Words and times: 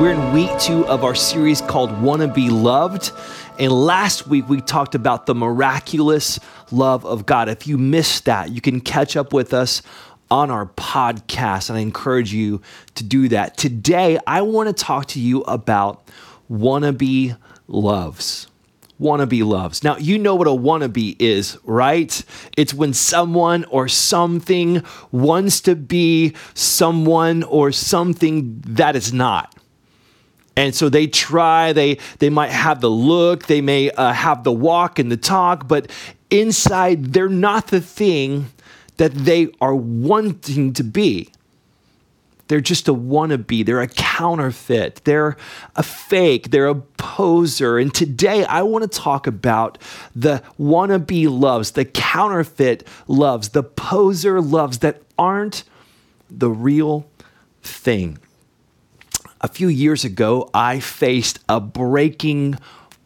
We're 0.00 0.10
in 0.10 0.32
week 0.32 0.50
two 0.58 0.84
of 0.88 1.04
our 1.04 1.14
series 1.14 1.60
called 1.60 2.02
Wanna 2.02 2.26
Be 2.26 2.50
Loved. 2.50 3.12
And 3.60 3.70
last 3.70 4.26
week 4.26 4.48
we 4.48 4.60
talked 4.60 4.96
about 4.96 5.26
the 5.26 5.36
miraculous 5.36 6.40
love 6.72 7.06
of 7.06 7.26
God. 7.26 7.48
If 7.48 7.68
you 7.68 7.78
missed 7.78 8.24
that, 8.24 8.50
you 8.50 8.60
can 8.60 8.80
catch 8.80 9.16
up 9.16 9.32
with 9.32 9.54
us 9.54 9.82
on 10.32 10.50
our 10.50 10.66
podcast, 10.66 11.70
and 11.70 11.78
I 11.78 11.82
encourage 11.82 12.34
you 12.34 12.60
to 12.96 13.04
do 13.04 13.28
that. 13.28 13.56
Today, 13.56 14.18
I 14.26 14.42
want 14.42 14.66
to 14.76 14.84
talk 14.84 15.06
to 15.08 15.20
you 15.20 15.42
about 15.42 16.08
wannabe 16.50 17.36
loves. 17.68 18.48
Wannabe 19.00 19.46
loves. 19.46 19.84
Now, 19.84 19.96
you 19.96 20.18
know 20.18 20.34
what 20.34 20.48
a 20.48 20.50
wannabe 20.50 21.14
is, 21.20 21.56
right? 21.62 22.24
It's 22.56 22.74
when 22.74 22.94
someone 22.94 23.64
or 23.66 23.86
something 23.86 24.82
wants 25.12 25.60
to 25.60 25.76
be 25.76 26.34
someone 26.54 27.44
or 27.44 27.70
something 27.70 28.60
that 28.66 28.96
is 28.96 29.12
not. 29.12 29.54
And 30.56 30.74
so 30.74 30.88
they 30.88 31.06
try, 31.06 31.72
they, 31.72 31.98
they 32.18 32.30
might 32.30 32.50
have 32.50 32.80
the 32.80 32.90
look, 32.90 33.46
they 33.46 33.60
may 33.60 33.90
uh, 33.90 34.12
have 34.12 34.44
the 34.44 34.52
walk 34.52 34.98
and 34.98 35.10
the 35.10 35.16
talk, 35.16 35.66
but 35.66 35.90
inside 36.30 37.12
they're 37.12 37.28
not 37.28 37.68
the 37.68 37.80
thing 37.80 38.46
that 38.96 39.12
they 39.12 39.48
are 39.60 39.74
wanting 39.74 40.72
to 40.74 40.84
be. 40.84 41.30
They're 42.48 42.60
just 42.60 42.88
a 42.88 42.94
wannabe. 42.94 43.64
They're 43.64 43.80
a 43.80 43.88
counterfeit. 43.88 45.00
They're 45.04 45.36
a 45.76 45.82
fake. 45.82 46.50
They're 46.50 46.68
a 46.68 46.74
poser. 46.74 47.78
And 47.78 47.92
today 47.92 48.44
I 48.44 48.62
want 48.62 48.82
to 48.82 48.98
talk 48.98 49.26
about 49.26 49.78
the 50.14 50.42
wannabe 50.60 51.28
loves, 51.28 51.72
the 51.72 51.86
counterfeit 51.86 52.86
loves, 53.08 53.50
the 53.50 53.62
poser 53.62 54.40
loves 54.40 54.78
that 54.78 55.02
aren't 55.18 55.64
the 56.30 56.50
real 56.50 57.06
thing 57.62 58.18
a 59.44 59.48
few 59.48 59.68
years 59.68 60.06
ago, 60.06 60.48
I 60.54 60.80
faced 60.80 61.38
a 61.50 61.60
breaking 61.60 62.58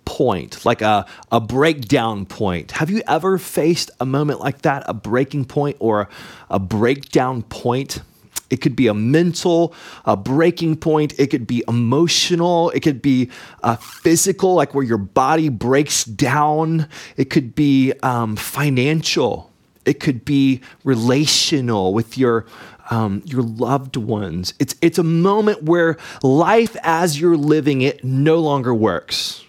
point, 0.04 0.64
like 0.64 0.80
a, 0.82 1.04
a 1.32 1.40
breakdown 1.40 2.26
point. 2.26 2.70
Have 2.70 2.90
you 2.90 3.02
ever 3.08 3.38
faced 3.38 3.90
a 3.98 4.06
moment 4.06 4.38
like 4.38 4.62
that, 4.62 4.84
a 4.86 4.94
breaking 4.94 5.46
point 5.46 5.76
or 5.80 6.08
a 6.48 6.60
breakdown 6.60 7.42
point? 7.42 8.02
It 8.50 8.58
could 8.58 8.76
be 8.76 8.86
a 8.86 8.94
mental, 8.94 9.74
a 10.04 10.16
breaking 10.16 10.76
point. 10.76 11.12
It 11.18 11.26
could 11.26 11.44
be 11.44 11.64
emotional. 11.66 12.70
It 12.70 12.80
could 12.84 13.02
be 13.02 13.30
uh, 13.64 13.74
physical, 13.74 14.54
like 14.54 14.74
where 14.74 14.84
your 14.84 14.96
body 14.96 15.48
breaks 15.48 16.04
down. 16.04 16.88
It 17.16 17.30
could 17.30 17.56
be 17.56 17.94
um, 18.04 18.36
financial. 18.36 19.50
It 19.84 19.98
could 19.98 20.24
be 20.24 20.60
relational 20.84 21.92
with 21.92 22.16
your 22.16 22.46
um, 22.90 23.22
your 23.24 23.42
loved 23.42 23.96
ones. 23.96 24.54
It's, 24.58 24.74
it's 24.80 24.98
a 24.98 25.02
moment 25.04 25.62
where 25.64 25.96
life 26.22 26.76
as 26.82 27.20
you're 27.20 27.36
living 27.36 27.82
it 27.82 28.04
no 28.04 28.38
longer 28.38 28.74
works. 28.74 29.44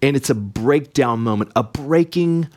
And 0.00 0.16
it's 0.16 0.30
a 0.30 0.34
breakdown 0.34 1.20
moment, 1.20 1.52
a 1.56 1.62
breaking 1.62 2.48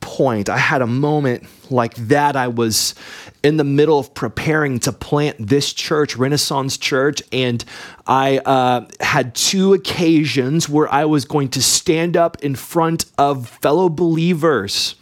point. 0.00 0.48
I 0.48 0.58
had 0.58 0.82
a 0.82 0.86
moment 0.86 1.46
like 1.70 1.94
that. 1.94 2.36
I 2.36 2.48
was 2.48 2.94
in 3.42 3.56
the 3.56 3.64
middle 3.64 3.98
of 3.98 4.14
preparing 4.14 4.78
to 4.80 4.92
plant 4.92 5.36
this 5.38 5.72
church, 5.72 6.16
Renaissance 6.16 6.76
Church, 6.76 7.22
and 7.32 7.64
I 8.06 8.38
uh, 8.38 8.86
had 9.00 9.34
two 9.34 9.72
occasions 9.72 10.68
where 10.68 10.92
I 10.92 11.06
was 11.06 11.24
going 11.24 11.48
to 11.50 11.62
stand 11.62 12.16
up 12.16 12.42
in 12.44 12.54
front 12.54 13.06
of 13.18 13.48
fellow 13.48 13.88
believers 13.88 14.96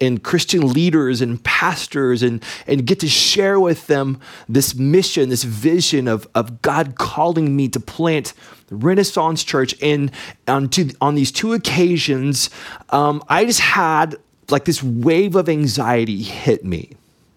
and 0.00 0.22
Christian 0.22 0.72
leaders 0.72 1.20
and 1.20 1.42
pastors 1.44 2.22
and, 2.22 2.42
and 2.66 2.86
get 2.86 3.00
to 3.00 3.08
share 3.08 3.58
with 3.60 3.86
them 3.86 4.20
this 4.48 4.74
mission, 4.74 5.28
this 5.28 5.44
vision 5.44 6.08
of, 6.08 6.28
of 6.34 6.62
God 6.62 6.96
calling 6.96 7.56
me 7.56 7.68
to 7.68 7.80
plant 7.80 8.32
Renaissance 8.70 9.44
Church. 9.44 9.74
And 9.82 10.10
on, 10.48 10.68
two, 10.68 10.90
on 11.00 11.14
these 11.14 11.32
two 11.32 11.52
occasions, 11.52 12.50
um, 12.90 13.22
I 13.28 13.44
just 13.44 13.60
had 13.60 14.16
like 14.50 14.64
this 14.64 14.82
wave 14.82 15.36
of 15.36 15.48
anxiety 15.48 16.22
hit 16.22 16.64
me 16.64 16.90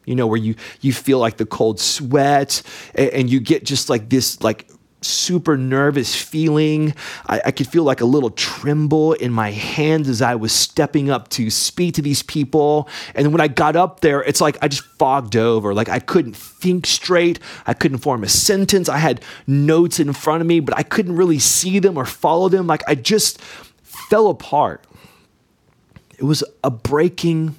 you 0.08 0.16
know 0.16 0.26
where 0.26 0.40
you 0.40 0.56
you 0.82 0.92
feel 0.94 1.20
like 1.20 1.38
the 1.38 1.46
cold 1.46 1.80
sweat 1.80 2.64
and, 2.96 3.10
and, 3.12 3.30
you 3.30 3.40
get 3.40 3.64
just 3.64 3.90
like 3.90 4.10
this 4.10 4.42
like 4.42 4.68
super 5.02 5.58
nervous 5.58 6.16
feeling. 6.16 6.94
I, 7.28 7.42
I, 7.46 7.52
could 7.52 7.68
feel 7.68 7.84
like 7.84 8.02
a 8.02 8.06
little 8.06 8.32
tremble 8.32 9.14
in 9.14 9.32
my 9.32 9.52
hands 9.52 10.10
as 10.10 10.22
I 10.22 10.36
was 10.36 10.52
stepping 10.52 11.10
up 11.10 11.30
to 11.30 11.50
speak 11.50 11.96
to 11.96 12.02
these 12.02 12.24
people. 12.24 12.90
And 13.14 13.32
when 13.32 13.40
I 13.40 13.48
got 13.48 13.76
up 13.76 14.00
there, 14.00 14.24
it's 14.24 14.42
like 14.42 14.58
I 14.62 14.68
just 14.68 14.84
fogged 14.98 15.36
over. 15.36 15.74
Like 15.74 15.90
I 15.90 16.00
couldn't 16.00 16.36
think 16.36 16.88
straight. 16.88 17.40
I 17.68 17.74
couldn't 17.74 18.00
form 18.00 18.24
a 18.24 18.30
sentence. 18.30 18.90
I 18.90 18.98
had 18.98 19.22
notes 19.46 20.00
in 20.00 20.14
front 20.14 20.42
of 20.42 20.48
me, 20.48 20.60
but 20.60 20.76
I 20.76 20.84
couldn't 20.84 21.16
really 21.16 21.40
see 21.40 21.80
them 21.80 21.98
or 21.98 22.06
follow 22.06 22.50
them. 22.50 22.66
Like 22.66 22.84
I 22.88 22.96
just 22.96 23.40
fell 23.84 24.28
apart. 24.28 24.84
It 26.18 26.24
was 26.24 26.44
a 26.64 26.72
breaking 26.72 27.56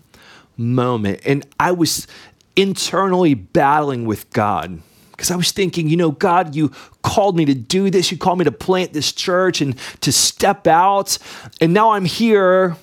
moment. 0.57 1.21
And 1.25 1.47
I 1.61 1.71
was 1.71 2.09
internally 2.57 3.35
battling 3.35 4.05
with 4.05 4.29
God 4.31 4.83
because 5.19 5.33
I 5.33 5.37
was 5.37 5.51
thinking, 5.51 5.89
you 5.89 5.97
know, 5.97 6.13
God, 6.13 6.55
you 6.55 6.69
called 7.03 7.37
me 7.37 7.45
to 7.47 7.55
do 7.55 7.91
this. 7.91 8.13
You 8.13 8.19
called 8.19 8.39
me 8.39 8.45
to 8.45 8.53
plant 8.53 8.93
this 8.93 9.11
church 9.11 9.61
and 9.61 9.77
to 10.01 10.13
step 10.13 10.69
out. 10.69 11.19
And 11.61 11.75
now 11.75 11.91
I'm 11.91 12.05
here 12.05 12.77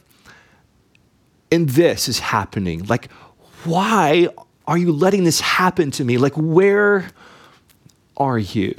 and 1.50 1.70
this 1.70 2.10
is 2.10 2.20
happening. 2.20 2.84
Like, 2.88 3.10
why 3.64 4.28
are 4.68 4.78
you 4.78 4.92
letting 4.92 5.24
this 5.24 5.40
happen 5.40 5.92
to 5.92 6.04
me? 6.04 6.18
Like, 6.18 6.34
where 6.36 7.10
are 8.18 8.38
you? 8.38 8.74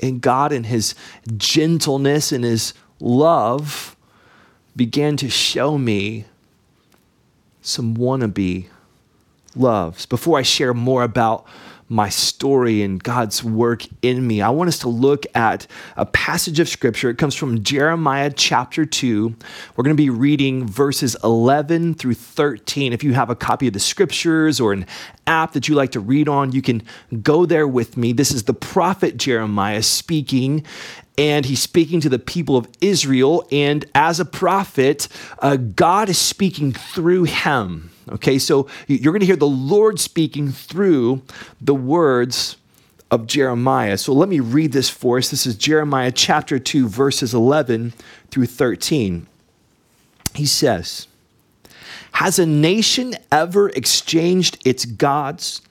And 0.00 0.20
God, 0.20 0.52
in 0.52 0.64
His 0.64 0.96
gentleness 1.36 2.32
and 2.32 2.42
His 2.42 2.74
love, 2.98 3.94
began 4.74 5.16
to 5.18 5.30
show 5.30 5.78
me 5.78 6.24
some 7.62 7.96
wannabe 7.96 8.66
loves. 9.54 10.06
Before 10.06 10.36
I 10.36 10.42
share 10.42 10.74
more 10.74 11.04
about 11.04 11.46
my 11.88 12.08
story 12.08 12.82
and 12.82 13.02
God's 13.02 13.42
work 13.42 13.82
in 14.02 14.26
me. 14.26 14.42
I 14.42 14.50
want 14.50 14.68
us 14.68 14.78
to 14.80 14.88
look 14.88 15.24
at 15.34 15.66
a 15.96 16.04
passage 16.04 16.60
of 16.60 16.68
scripture. 16.68 17.08
It 17.08 17.16
comes 17.16 17.34
from 17.34 17.62
Jeremiah 17.62 18.30
chapter 18.30 18.84
2. 18.84 19.34
We're 19.76 19.84
going 19.84 19.96
to 19.96 20.00
be 20.00 20.10
reading 20.10 20.66
verses 20.66 21.16
11 21.24 21.94
through 21.94 22.14
13. 22.14 22.92
If 22.92 23.02
you 23.02 23.14
have 23.14 23.30
a 23.30 23.36
copy 23.36 23.68
of 23.68 23.72
the 23.72 23.80
scriptures 23.80 24.60
or 24.60 24.72
an 24.72 24.86
app 25.28 25.52
that 25.52 25.68
you 25.68 25.74
like 25.74 25.92
to 25.92 26.00
read 26.00 26.28
on, 26.28 26.52
you 26.52 26.62
can 26.62 26.82
go 27.22 27.46
there 27.46 27.68
with 27.68 27.96
me. 27.96 28.12
This 28.12 28.32
is 28.32 28.44
the 28.44 28.54
prophet 28.54 29.16
Jeremiah 29.16 29.82
speaking, 29.82 30.64
and 31.16 31.44
he's 31.44 31.62
speaking 31.62 32.00
to 32.00 32.08
the 32.08 32.18
people 32.18 32.56
of 32.56 32.66
Israel. 32.80 33.46
And 33.52 33.84
as 33.94 34.18
a 34.18 34.24
prophet, 34.24 35.06
uh, 35.40 35.56
God 35.56 36.08
is 36.08 36.18
speaking 36.18 36.72
through 36.72 37.24
him. 37.24 37.90
Okay, 38.10 38.38
so 38.38 38.66
you're 38.86 39.12
going 39.12 39.20
to 39.20 39.26
hear 39.26 39.36
the 39.36 39.46
Lord 39.46 40.00
speaking 40.00 40.50
through 40.50 41.22
the 41.60 41.74
words 41.74 42.56
of 43.10 43.26
Jeremiah. 43.26 43.98
So 43.98 44.12
let 44.12 44.28
me 44.28 44.40
read 44.40 44.72
this 44.72 44.88
for 44.88 45.18
us. 45.18 45.30
This 45.30 45.46
is 45.46 45.56
Jeremiah 45.56 46.10
chapter 46.10 46.58
2, 46.58 46.88
verses 46.88 47.34
11 47.34 47.92
through 48.30 48.46
13. 48.46 49.26
He 50.34 50.46
says, 50.46 51.06
Has 52.12 52.38
a 52.38 52.46
nation 52.46 53.14
ever 53.30 53.68
exchanged 53.70 54.58
its 54.64 54.84
gods? 54.84 55.62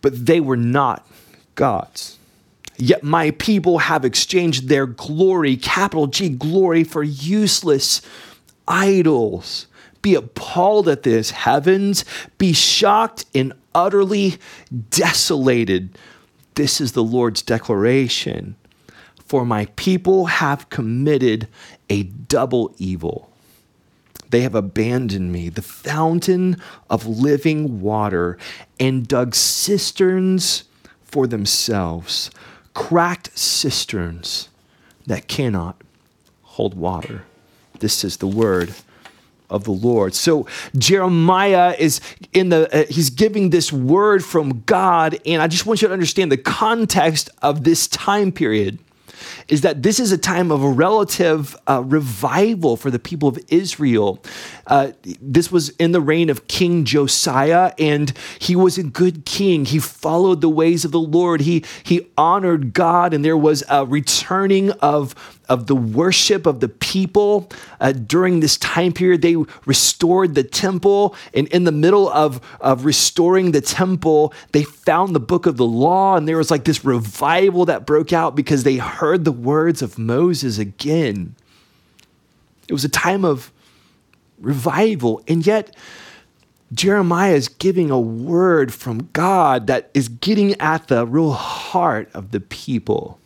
But 0.00 0.26
they 0.26 0.40
were 0.40 0.56
not 0.56 1.06
gods. 1.54 2.18
Yet 2.76 3.04
my 3.04 3.30
people 3.32 3.78
have 3.78 4.04
exchanged 4.04 4.68
their 4.68 4.86
glory, 4.86 5.56
capital 5.56 6.06
G, 6.08 6.28
glory, 6.28 6.84
for 6.84 7.02
useless 7.02 8.02
idols. 8.66 9.66
Be 10.00 10.14
appalled 10.16 10.88
at 10.88 11.04
this, 11.04 11.30
heavens. 11.30 12.04
Be 12.38 12.52
shocked 12.52 13.24
and 13.34 13.52
utterly 13.74 14.38
desolated. 14.90 15.96
This 16.54 16.80
is 16.80 16.92
the 16.92 17.04
Lord's 17.04 17.42
declaration. 17.42 18.56
For 19.26 19.46
my 19.46 19.66
people 19.76 20.26
have 20.26 20.68
committed 20.68 21.48
a 21.88 22.02
double 22.02 22.74
evil. 22.78 23.31
They 24.32 24.40
have 24.40 24.54
abandoned 24.54 25.30
me, 25.30 25.50
the 25.50 25.62
fountain 25.62 26.56
of 26.88 27.06
living 27.06 27.82
water, 27.82 28.38
and 28.80 29.06
dug 29.06 29.34
cisterns 29.34 30.64
for 31.04 31.26
themselves, 31.26 32.30
cracked 32.72 33.36
cisterns 33.38 34.48
that 35.06 35.28
cannot 35.28 35.82
hold 36.42 36.74
water. 36.74 37.24
This 37.80 38.04
is 38.04 38.16
the 38.16 38.26
word 38.26 38.74
of 39.50 39.64
the 39.64 39.70
Lord. 39.70 40.14
So 40.14 40.46
Jeremiah 40.78 41.76
is 41.78 42.00
in 42.32 42.48
the 42.48 42.74
uh, 42.74 42.86
he's 42.88 43.10
giving 43.10 43.50
this 43.50 43.70
word 43.70 44.24
from 44.24 44.62
God 44.62 45.18
and 45.26 45.42
I 45.42 45.46
just 45.46 45.66
want 45.66 45.82
you 45.82 45.88
to 45.88 45.92
understand 45.92 46.32
the 46.32 46.38
context 46.38 47.28
of 47.42 47.64
this 47.64 47.86
time 47.86 48.32
period 48.32 48.78
is 49.48 49.60
that 49.62 49.82
this 49.82 50.00
is 50.00 50.12
a 50.12 50.18
time 50.18 50.50
of 50.50 50.62
a 50.62 50.68
relative 50.68 51.56
uh, 51.68 51.82
revival 51.84 52.76
for 52.76 52.90
the 52.90 52.98
people 52.98 53.28
of 53.28 53.38
Israel. 53.48 54.22
Uh, 54.66 54.92
this 55.20 55.50
was 55.50 55.70
in 55.70 55.92
the 55.92 56.00
reign 56.00 56.30
of 56.30 56.48
King 56.48 56.84
Josiah, 56.84 57.72
and 57.78 58.12
he 58.38 58.56
was 58.56 58.78
a 58.78 58.82
good 58.82 59.24
king. 59.24 59.64
He 59.64 59.78
followed 59.78 60.40
the 60.40 60.48
ways 60.48 60.84
of 60.84 60.92
the 60.92 61.00
Lord. 61.00 61.42
He 61.42 61.64
he 61.82 62.08
honored 62.16 62.72
God, 62.72 63.14
and 63.14 63.24
there 63.24 63.36
was 63.36 63.62
a 63.68 63.84
returning 63.84 64.70
of 64.72 65.14
of 65.48 65.66
the 65.66 65.76
worship 65.76 66.46
of 66.46 66.60
the 66.60 66.68
people 66.68 67.50
uh, 67.80 67.92
during 67.92 68.40
this 68.40 68.56
time 68.56 68.92
period. 68.92 69.22
They 69.22 69.36
restored 69.66 70.34
the 70.34 70.44
temple, 70.44 71.14
and 71.34 71.48
in 71.48 71.64
the 71.64 71.72
middle 71.72 72.08
of, 72.10 72.40
of 72.60 72.84
restoring 72.84 73.52
the 73.52 73.60
temple, 73.60 74.32
they 74.52 74.64
found 74.64 75.14
the 75.14 75.20
book 75.20 75.46
of 75.46 75.56
the 75.56 75.66
law, 75.66 76.16
and 76.16 76.26
there 76.26 76.38
was 76.38 76.50
like 76.50 76.64
this 76.64 76.84
revival 76.84 77.64
that 77.66 77.86
broke 77.86 78.12
out 78.12 78.34
because 78.34 78.64
they 78.64 78.76
heard 78.76 79.24
the 79.24 79.32
words 79.32 79.82
of 79.82 79.98
Moses 79.98 80.58
again. 80.58 81.34
It 82.68 82.72
was 82.72 82.84
a 82.84 82.88
time 82.88 83.24
of 83.24 83.52
revival, 84.40 85.22
and 85.28 85.46
yet, 85.46 85.74
Jeremiah 86.72 87.34
is 87.34 87.48
giving 87.48 87.90
a 87.90 88.00
word 88.00 88.72
from 88.72 89.10
God 89.12 89.66
that 89.66 89.90
is 89.92 90.08
getting 90.08 90.58
at 90.58 90.88
the 90.88 91.06
real 91.06 91.32
heart 91.32 92.08
of 92.14 92.30
the 92.30 92.40
people. 92.40 93.18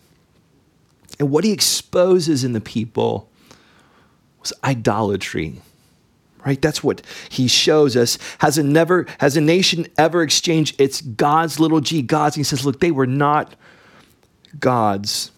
And 1.18 1.30
what 1.30 1.44
he 1.44 1.52
exposes 1.52 2.44
in 2.44 2.52
the 2.52 2.60
people 2.60 3.30
was 4.40 4.52
idolatry. 4.62 5.60
Right? 6.44 6.60
That's 6.62 6.82
what 6.84 7.02
he 7.28 7.48
shows 7.48 7.96
us. 7.96 8.18
Has 8.38 8.56
a 8.56 8.62
never 8.62 9.06
has 9.18 9.36
a 9.36 9.40
nation 9.40 9.88
ever 9.98 10.22
exchanged 10.22 10.80
its 10.80 11.00
gods, 11.00 11.58
little 11.58 11.80
g 11.80 12.02
gods? 12.02 12.36
And 12.36 12.40
he 12.40 12.44
says, 12.44 12.64
look, 12.64 12.78
they 12.78 12.92
were 12.92 13.06
not 13.06 13.56
gods. 14.60 15.32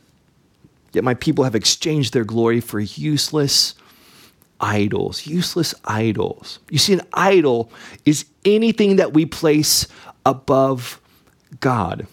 Yet 0.93 1.05
my 1.05 1.15
people 1.15 1.45
have 1.45 1.55
exchanged 1.55 2.13
their 2.13 2.25
glory 2.25 2.61
for 2.61 2.81
useless 2.81 3.75
idols, 4.61 5.27
useless 5.27 5.75
idols. 5.85 6.59
You 6.69 6.79
see, 6.79 6.93
an 6.93 7.03
idol 7.13 7.71
is 8.05 8.27
anything 8.45 8.97
that 8.97 9.15
we 9.15 9.25
place 9.25 9.87
above 10.27 11.01
God 11.61 12.07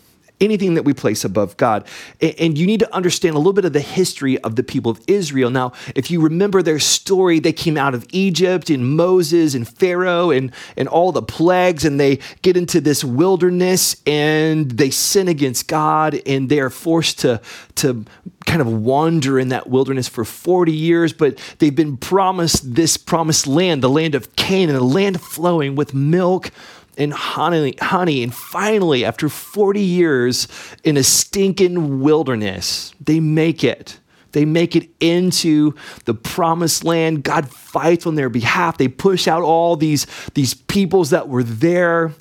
anything 0.45 0.75
that 0.75 0.83
we 0.83 0.94
place 0.94 1.25
above 1.25 1.57
God. 1.57 1.86
And 2.21 2.57
you 2.57 2.65
need 2.65 2.80
to 2.80 2.95
understand 2.95 3.36
a 3.36 3.39
little 3.39 3.53
bit 3.53 3.65
of 3.65 3.74
the 3.74 3.81
history 3.81 4.38
of 4.39 4.56
the 4.56 4.63
people 4.63 4.92
of 4.92 5.01
Israel. 5.07 5.50
Now, 5.50 5.74
if 5.95 6.09
you 6.09 6.21
remember 6.21 6.62
their 6.62 6.80
story, 6.80 7.39
they 7.39 7.53
came 7.53 7.77
out 7.77 7.94
of 7.94 8.06
Egypt 8.12 8.69
and 8.69 8.95
Moses 8.95 9.53
and 9.56 9.68
Pharaoh 9.68 10.31
and, 10.31 10.51
and 10.77 10.88
all 10.88 11.12
the 11.12 11.21
plagues, 11.21 11.83
and 11.83 12.00
they 12.00 12.19
get 12.42 12.56
into 12.56 12.80
this 12.80 13.03
wilderness 13.03 13.97
and 14.06 14.71
they 14.71 14.89
sin 14.89 15.27
against 15.27 15.68
God 15.68 16.21
and 16.25 16.48
they 16.50 16.59
are 16.59 16.69
forced 16.69 17.19
to, 17.19 17.41
to 17.75 18.06
kind 18.45 18.62
of 18.62 18.71
wander 18.71 19.39
in 19.39 19.50
that 19.50 19.68
wilderness 19.68 20.07
for 20.07 20.24
40 20.24 20.71
years, 20.71 21.13
but 21.13 21.38
they've 21.59 21.75
been 21.75 21.98
promised 21.98 22.75
this 22.75 22.95
promised 22.95 23.48
land, 23.48 23.81
the 23.81 23.89
land 23.89 24.15
of 24.15 24.36
Canaan, 24.36 24.75
a 24.75 24.83
land 24.83 25.19
flowing 25.19 25.75
with 25.75 25.94
milk 25.94 26.51
and 26.97 27.13
honey, 27.13 27.75
honey. 27.81 28.24
And 28.24 28.33
finally, 28.33 29.06
after 29.06 29.30
40 29.30 29.81
years 29.81 30.47
in 30.83 30.97
a 30.97 31.03
stinking 31.03 32.01
wilderness, 32.01 32.94
they 33.00 33.19
make 33.19 33.63
it. 33.63 34.00
They 34.31 34.44
make 34.44 34.75
it 34.75 34.89
into 35.00 35.75
the 36.03 36.13
promised 36.13 36.83
land. 36.83 37.24
God 37.24 37.50
fights 37.50 38.06
on 38.06 38.15
their 38.15 38.30
behalf. 38.30 38.77
They 38.77 38.89
push 38.89 39.30
out 39.30 39.44
all 39.44 39.77
these, 39.77 40.07
these 40.33 40.53
peoples 40.53 41.12
that 41.12 41.30
were 41.30 41.44
there 41.44 42.13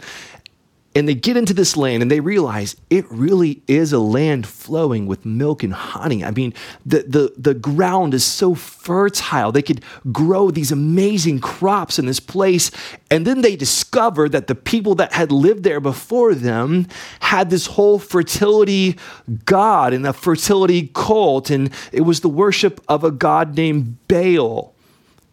and 0.96 1.08
they 1.08 1.14
get 1.14 1.36
into 1.36 1.52
this 1.52 1.76
land 1.76 2.02
and 2.02 2.10
they 2.10 2.20
realize 2.20 2.76
it 2.88 3.04
really 3.10 3.62
is 3.66 3.92
a 3.92 3.98
land 3.98 4.46
flowing 4.46 5.06
with 5.06 5.26
milk 5.26 5.64
and 5.64 5.72
honey. 5.72 6.24
I 6.24 6.30
mean, 6.30 6.54
the, 6.86 7.02
the, 7.02 7.34
the 7.36 7.54
ground 7.54 8.14
is 8.14 8.24
so 8.24 8.54
fertile. 8.54 9.50
They 9.50 9.62
could 9.62 9.82
grow 10.12 10.52
these 10.52 10.70
amazing 10.70 11.40
crops 11.40 11.98
in 11.98 12.06
this 12.06 12.20
place. 12.20 12.70
And 13.10 13.26
then 13.26 13.40
they 13.40 13.56
discover 13.56 14.28
that 14.28 14.46
the 14.46 14.54
people 14.54 14.94
that 14.96 15.12
had 15.12 15.32
lived 15.32 15.64
there 15.64 15.80
before 15.80 16.32
them 16.32 16.86
had 17.18 17.50
this 17.50 17.66
whole 17.66 17.98
fertility 17.98 18.96
god 19.44 19.92
and 19.92 20.06
a 20.06 20.12
fertility 20.12 20.90
cult. 20.94 21.50
And 21.50 21.70
it 21.90 22.02
was 22.02 22.20
the 22.20 22.28
worship 22.28 22.80
of 22.88 23.02
a 23.02 23.10
god 23.10 23.56
named 23.56 23.96
Baal 24.06 24.74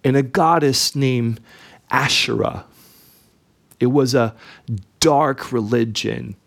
and 0.03 0.17
a 0.17 0.23
goddess 0.23 0.95
named 0.95 1.39
Asherah. 1.91 2.65
It 3.79 3.87
was 3.87 4.15
a 4.15 4.35
dark 5.01 5.51
religion 5.51 6.37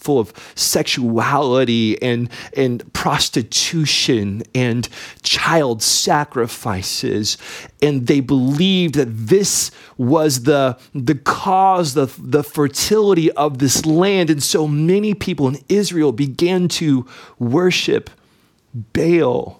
full 0.00 0.18
of 0.18 0.32
sexuality 0.54 2.00
and, 2.02 2.30
and 2.56 2.90
prostitution 2.92 4.42
and 4.54 4.88
child 5.22 5.82
sacrifices. 5.82 7.36
And 7.82 8.06
they 8.06 8.20
believed 8.20 8.94
that 8.94 9.08
this 9.10 9.70
was 9.98 10.44
the, 10.44 10.78
the 10.94 11.14
cause, 11.14 11.94
the, 11.94 12.06
the 12.18 12.42
fertility 12.42 13.30
of 13.32 13.58
this 13.58 13.84
land. 13.84 14.30
And 14.30 14.42
so 14.42 14.66
many 14.66 15.14
people 15.14 15.48
in 15.48 15.58
Israel 15.68 16.12
began 16.12 16.68
to 16.68 17.06
worship 17.38 18.10
Baal 18.74 19.59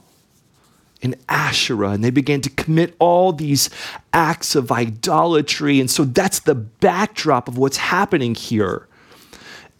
and 1.03 1.17
Asherah, 1.29 1.91
and 1.91 2.05
they 2.05 2.11
began 2.11 2.41
to 2.43 2.51
commit 2.51 2.95
all 2.99 3.33
these 3.33 3.71
acts 4.13 4.55
of 4.55 4.71
idolatry. 4.71 5.81
And 5.81 5.91
so 5.91 6.05
that's 6.05 6.41
the 6.41 6.55
backdrop 6.55 7.49
of 7.49 7.57
what's 7.57 7.79
happening 7.79 8.35
here. 8.35 8.87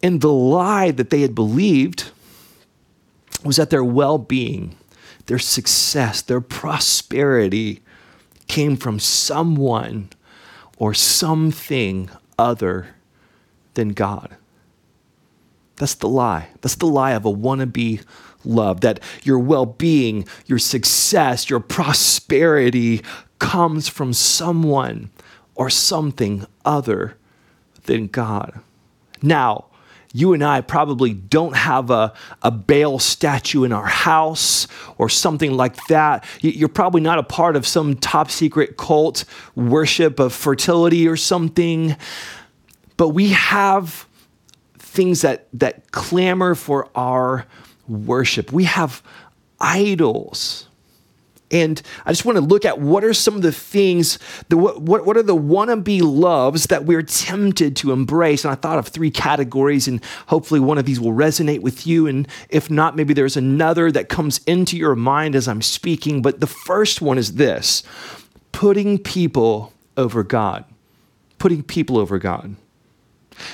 And 0.03 0.21
the 0.21 0.33
lie 0.33 0.91
that 0.93 1.11
they 1.11 1.21
had 1.21 1.35
believed 1.35 2.11
was 3.45 3.57
that 3.57 3.71
their 3.71 3.85
well 3.85 4.19
being, 4.19 4.77
their 5.27 5.39
success, 5.39 6.23
their 6.23 6.41
prosperity 6.41 7.83
came 8.49 8.77
from 8.77 8.99
someone 8.99 10.09
or 10.79 10.95
something 10.95 12.09
other 12.39 12.95
than 13.75 13.91
God. 13.91 14.37
That's 15.77 15.95
the 15.95 16.09
lie. 16.09 16.49
That's 16.61 16.75
the 16.75 16.87
lie 16.87 17.13
of 17.13 17.25
a 17.25 17.33
wannabe 17.33 18.05
love, 18.45 18.81
that 18.81 19.01
your 19.23 19.39
well 19.39 19.67
being, 19.67 20.27
your 20.47 20.59
success, 20.59 21.51
your 21.51 21.61
prosperity 21.61 23.03
comes 23.39 23.89
from 23.89 24.13
someone 24.13 25.11
or 25.55 25.71
something 25.71 26.47
other 26.65 27.17
than 27.85 28.07
God. 28.07 28.61
Now, 29.23 29.67
you 30.13 30.33
and 30.33 30.43
I 30.43 30.61
probably 30.61 31.13
don't 31.15 31.57
have 31.57 31.91
a, 31.91 32.13
a 32.43 32.51
Baal 32.51 32.99
statue 32.99 33.65
in 33.65 33.73
our 33.73 33.87
house 33.87 34.67
or 34.99 35.09
something 35.09 35.53
like 35.57 35.77
that. 35.87 36.25
You're 36.41 36.69
probably 36.69 37.01
not 37.01 37.19
a 37.19 37.23
part 37.23 37.55
of 37.57 37.67
some 37.67 37.95
top 37.97 38.31
secret 38.31 38.77
cult 38.77 39.25
worship 39.55 40.19
of 40.19 40.33
fertility 40.33 41.07
or 41.07 41.17
something. 41.17 41.97
But 42.97 43.11
we 43.11 43.29
have 43.29 44.07
things 44.79 45.23
that, 45.23 45.47
that 45.53 45.93
clamor 45.93 46.55
for 46.55 46.89
our 46.97 47.47
worship. 47.91 48.53
We 48.53 48.65
have 48.65 49.03
idols. 49.61 50.67
And 51.53 51.83
I 52.07 52.13
just 52.13 52.25
want 52.25 52.37
to 52.37 52.45
look 52.45 52.65
at 52.65 52.79
what 52.79 53.03
are 53.03 53.13
some 53.13 53.35
of 53.35 53.43
the 53.43 53.51
things, 53.51 54.21
the, 54.49 54.57
what, 54.57 55.05
what 55.05 55.17
are 55.17 55.23
the 55.23 55.37
wannabe 55.37 56.01
loves 56.01 56.67
that 56.67 56.85
we're 56.85 57.03
tempted 57.03 57.75
to 57.77 57.91
embrace? 57.91 58.45
And 58.45 58.53
I 58.53 58.55
thought 58.55 58.79
of 58.79 58.87
three 58.87 59.11
categories, 59.11 59.89
and 59.89 60.01
hopefully 60.29 60.61
one 60.61 60.79
of 60.79 60.85
these 60.85 61.01
will 61.01 61.13
resonate 61.13 61.61
with 61.61 61.89
you. 61.89 62.07
And 62.07 62.29
if 62.51 62.71
not, 62.71 62.95
maybe 62.95 63.15
there's 63.15 63.37
another 63.37 63.91
that 63.91 64.09
comes 64.09 64.39
into 64.47 64.77
your 64.77 64.95
mind 64.95 65.35
as 65.35 65.49
I'm 65.49 65.63
speaking. 65.63 66.23
But 66.23 66.41
the 66.41 66.47
first 66.47 67.03
one 67.03 67.19
is 67.19 67.35
this 67.35 67.83
putting 68.53 68.99
people 68.99 69.73
over 69.97 70.23
God. 70.23 70.65
Putting 71.39 71.65
people 71.65 71.99
over 71.99 72.19
God. 72.19 72.55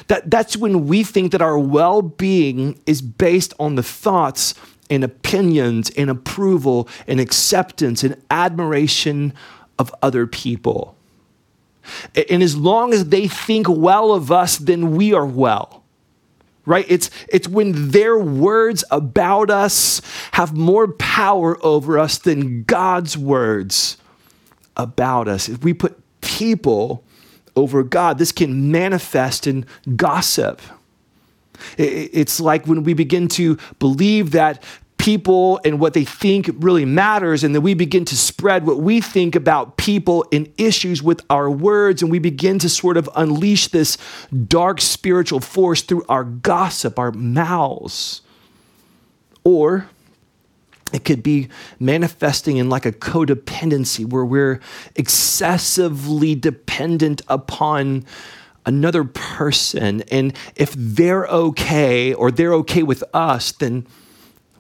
That, 0.08 0.30
that's 0.30 0.56
when 0.56 0.86
we 0.86 1.02
think 1.02 1.32
that 1.32 1.42
our 1.42 1.58
well 1.58 2.02
being 2.02 2.80
is 2.86 3.02
based 3.02 3.54
on 3.58 3.74
the 3.74 3.82
thoughts 3.82 4.54
and 4.88 5.02
opinions 5.02 5.90
and 5.90 6.10
approval 6.10 6.88
and 7.06 7.20
acceptance 7.20 8.04
and 8.04 8.20
admiration 8.30 9.32
of 9.78 9.94
other 10.02 10.26
people. 10.26 10.96
And 12.30 12.42
as 12.42 12.56
long 12.56 12.92
as 12.92 13.06
they 13.06 13.28
think 13.28 13.68
well 13.68 14.12
of 14.12 14.32
us, 14.32 14.58
then 14.58 14.96
we 14.96 15.12
are 15.12 15.26
well. 15.26 15.84
Right? 16.64 16.84
It's, 16.88 17.10
it's 17.28 17.46
when 17.46 17.90
their 17.90 18.18
words 18.18 18.82
about 18.90 19.50
us 19.50 20.02
have 20.32 20.52
more 20.52 20.88
power 20.88 21.64
over 21.64 21.96
us 21.96 22.18
than 22.18 22.64
God's 22.64 23.16
words 23.16 23.98
about 24.76 25.28
us. 25.28 25.48
If 25.48 25.62
we 25.62 25.72
put 25.72 25.96
people 26.22 27.04
over 27.56 27.82
God. 27.82 28.18
This 28.18 28.32
can 28.32 28.70
manifest 28.70 29.46
in 29.46 29.66
gossip. 29.96 30.60
It's 31.78 32.38
like 32.38 32.66
when 32.66 32.84
we 32.84 32.94
begin 32.94 33.28
to 33.28 33.58
believe 33.78 34.32
that 34.32 34.62
people 34.98 35.60
and 35.64 35.78
what 35.78 35.94
they 35.94 36.04
think 36.04 36.50
really 36.58 36.84
matters, 36.84 37.44
and 37.44 37.54
then 37.54 37.62
we 37.62 37.74
begin 37.74 38.04
to 38.04 38.16
spread 38.16 38.66
what 38.66 38.78
we 38.80 39.00
think 39.00 39.36
about 39.36 39.76
people 39.76 40.26
and 40.32 40.52
issues 40.58 41.02
with 41.02 41.22
our 41.30 41.50
words, 41.50 42.02
and 42.02 42.10
we 42.10 42.18
begin 42.18 42.58
to 42.58 42.68
sort 42.68 42.96
of 42.96 43.08
unleash 43.14 43.68
this 43.68 43.96
dark 44.48 44.80
spiritual 44.80 45.40
force 45.40 45.82
through 45.82 46.04
our 46.08 46.24
gossip, 46.24 46.98
our 46.98 47.12
mouths. 47.12 48.22
Or 49.44 49.88
it 50.92 51.04
could 51.04 51.22
be 51.22 51.48
manifesting 51.80 52.58
in 52.58 52.68
like 52.68 52.86
a 52.86 52.92
codependency 52.92 54.06
where 54.06 54.24
we're 54.24 54.60
excessively 54.94 56.34
dependent 56.34 57.22
upon 57.28 58.04
another 58.64 59.04
person. 59.04 60.02
And 60.10 60.36
if 60.54 60.74
they're 60.76 61.26
okay 61.26 62.14
or 62.14 62.30
they're 62.30 62.54
okay 62.54 62.82
with 62.82 63.02
us, 63.12 63.52
then 63.52 63.86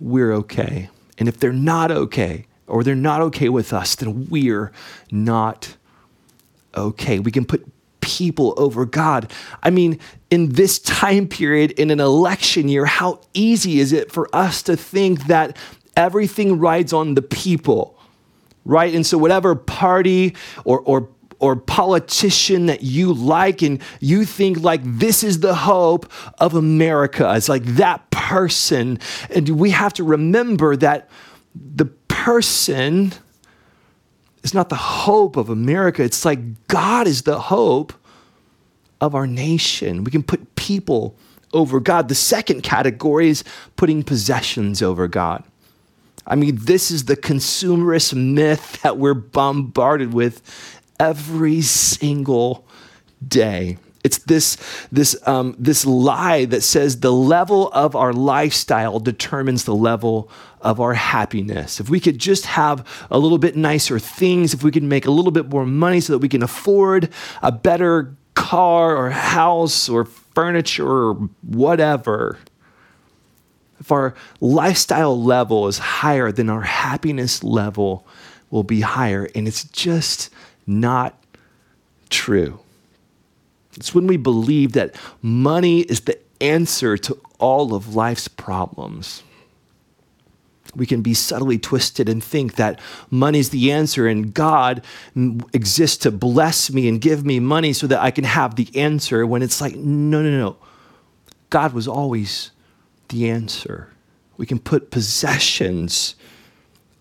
we're 0.00 0.32
okay. 0.32 0.90
And 1.18 1.28
if 1.28 1.38
they're 1.38 1.52
not 1.52 1.90
okay 1.90 2.46
or 2.66 2.82
they're 2.82 2.94
not 2.94 3.20
okay 3.22 3.48
with 3.48 3.72
us, 3.72 3.94
then 3.94 4.26
we're 4.28 4.72
not 5.10 5.76
okay. 6.76 7.18
We 7.18 7.30
can 7.30 7.44
put 7.44 7.66
people 8.00 8.54
over 8.56 8.84
God. 8.84 9.32
I 9.62 9.70
mean, 9.70 9.98
in 10.30 10.50
this 10.52 10.78
time 10.78 11.26
period, 11.26 11.72
in 11.72 11.90
an 11.90 11.98
election 11.98 12.68
year, 12.68 12.86
how 12.86 13.20
easy 13.34 13.80
is 13.80 13.92
it 13.92 14.12
for 14.12 14.28
us 14.34 14.62
to 14.64 14.76
think 14.76 15.26
that 15.26 15.56
everything 15.96 16.58
rides 16.58 16.92
on 16.92 17.14
the 17.14 17.22
people, 17.22 17.98
right? 18.64 18.94
And 18.94 19.04
so, 19.06 19.18
whatever 19.18 19.54
party 19.54 20.34
or, 20.64 20.80
or 20.80 21.08
or 21.38 21.56
politician 21.56 22.66
that 22.66 22.82
you 22.82 23.12
like 23.12 23.60
and 23.62 23.80
you 24.00 24.24
think 24.24 24.60
like 24.60 24.80
this 24.82 25.22
is 25.22 25.40
the 25.40 25.54
hope 25.54 26.10
of 26.38 26.54
America. 26.54 27.30
It's 27.36 27.48
like 27.48 27.64
that 27.64 28.10
person. 28.10 28.98
And 29.30 29.48
we 29.50 29.70
have 29.70 29.92
to 29.94 30.04
remember 30.04 30.76
that 30.76 31.10
the 31.54 31.84
person 31.84 33.12
is 34.42 34.54
not 34.54 34.68
the 34.68 34.76
hope 34.76 35.36
of 35.36 35.50
America. 35.50 36.02
It's 36.02 36.24
like 36.24 36.66
God 36.68 37.06
is 37.06 37.22
the 37.22 37.38
hope 37.38 37.92
of 39.00 39.14
our 39.14 39.26
nation. 39.26 40.04
We 40.04 40.10
can 40.10 40.22
put 40.22 40.56
people 40.56 41.16
over 41.52 41.80
God. 41.80 42.08
The 42.08 42.14
second 42.14 42.62
category 42.62 43.28
is 43.28 43.44
putting 43.76 44.02
possessions 44.02 44.82
over 44.82 45.06
God. 45.08 45.44
I 46.26 46.34
mean, 46.34 46.58
this 46.60 46.90
is 46.90 47.04
the 47.04 47.16
consumerist 47.16 48.14
myth 48.14 48.82
that 48.82 48.98
we're 48.98 49.14
bombarded 49.14 50.12
with 50.12 50.42
every 50.98 51.60
single 51.62 52.66
day. 53.26 53.78
It's 54.02 54.18
this, 54.18 54.56
this, 54.92 55.16
um, 55.26 55.56
this 55.58 55.84
lie 55.84 56.44
that 56.44 56.62
says 56.62 57.00
the 57.00 57.12
level 57.12 57.72
of 57.72 57.96
our 57.96 58.12
lifestyle 58.12 59.00
determines 59.00 59.64
the 59.64 59.74
level 59.74 60.30
of 60.60 60.80
our 60.80 60.94
happiness. 60.94 61.80
If 61.80 61.90
we 61.90 61.98
could 61.98 62.18
just 62.18 62.46
have 62.46 62.86
a 63.10 63.18
little 63.18 63.38
bit 63.38 63.56
nicer 63.56 63.98
things, 63.98 64.54
if 64.54 64.62
we 64.62 64.70
could 64.70 64.84
make 64.84 65.06
a 65.06 65.10
little 65.10 65.32
bit 65.32 65.48
more 65.48 65.66
money 65.66 66.00
so 66.00 66.12
that 66.12 66.20
we 66.20 66.28
can 66.28 66.42
afford 66.42 67.08
a 67.42 67.50
better 67.50 68.16
car 68.34 68.96
or 68.96 69.10
house 69.10 69.88
or 69.88 70.04
furniture 70.04 70.86
or 70.86 71.14
whatever, 71.42 72.38
if 73.86 73.92
our 73.92 74.16
lifestyle 74.40 75.22
level 75.22 75.68
is 75.68 75.78
higher, 75.78 76.32
then 76.32 76.50
our 76.50 76.62
happiness 76.62 77.44
level 77.44 78.04
will 78.50 78.64
be 78.64 78.80
higher. 78.80 79.28
And 79.32 79.46
it's 79.46 79.62
just 79.62 80.28
not 80.66 81.16
true. 82.10 82.58
It's 83.76 83.94
when 83.94 84.08
we 84.08 84.16
believe 84.16 84.72
that 84.72 84.96
money 85.22 85.82
is 85.82 86.00
the 86.00 86.18
answer 86.40 86.98
to 86.98 87.16
all 87.38 87.74
of 87.74 87.94
life's 87.94 88.26
problems. 88.26 89.22
We 90.74 90.84
can 90.84 91.00
be 91.00 91.14
subtly 91.14 91.56
twisted 91.56 92.08
and 92.08 92.24
think 92.24 92.56
that 92.56 92.80
money 93.08 93.38
is 93.38 93.50
the 93.50 93.70
answer 93.70 94.08
and 94.08 94.34
God 94.34 94.82
exists 95.52 95.98
to 95.98 96.10
bless 96.10 96.72
me 96.72 96.88
and 96.88 97.00
give 97.00 97.24
me 97.24 97.38
money 97.38 97.72
so 97.72 97.86
that 97.86 98.00
I 98.02 98.10
can 98.10 98.24
have 98.24 98.56
the 98.56 98.68
answer 98.74 99.24
when 99.24 99.42
it's 99.42 99.60
like, 99.60 99.76
no, 99.76 100.22
no, 100.22 100.30
no. 100.30 100.56
God 101.50 101.72
was 101.72 101.86
always 101.86 102.50
the 103.08 103.30
answer. 103.30 103.90
We 104.36 104.46
can 104.46 104.58
put 104.58 104.90
possessions 104.90 106.16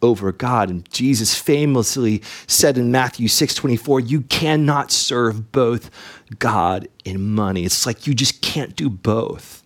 over 0.01 0.31
God. 0.31 0.69
And 0.69 0.89
Jesus 0.91 1.37
famously 1.37 2.21
said 2.47 2.77
in 2.77 2.91
Matthew 2.91 3.27
6 3.27 3.55
24, 3.55 3.99
you 4.01 4.21
cannot 4.21 4.91
serve 4.91 5.51
both 5.51 5.89
God 6.39 6.87
and 7.05 7.35
money. 7.35 7.65
It's 7.65 7.85
like 7.85 8.07
you 8.07 8.13
just 8.13 8.41
can't 8.41 8.75
do 8.75 8.89
both. 8.89 9.63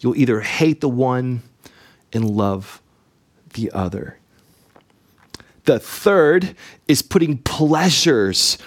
You'll 0.00 0.16
either 0.16 0.40
hate 0.40 0.80
the 0.80 0.88
one 0.88 1.42
and 2.12 2.28
love 2.28 2.80
the 3.54 3.70
other. 3.72 4.18
The 5.64 5.78
third 5.78 6.56
is 6.86 7.02
putting 7.02 7.38
pleasures 7.38 8.58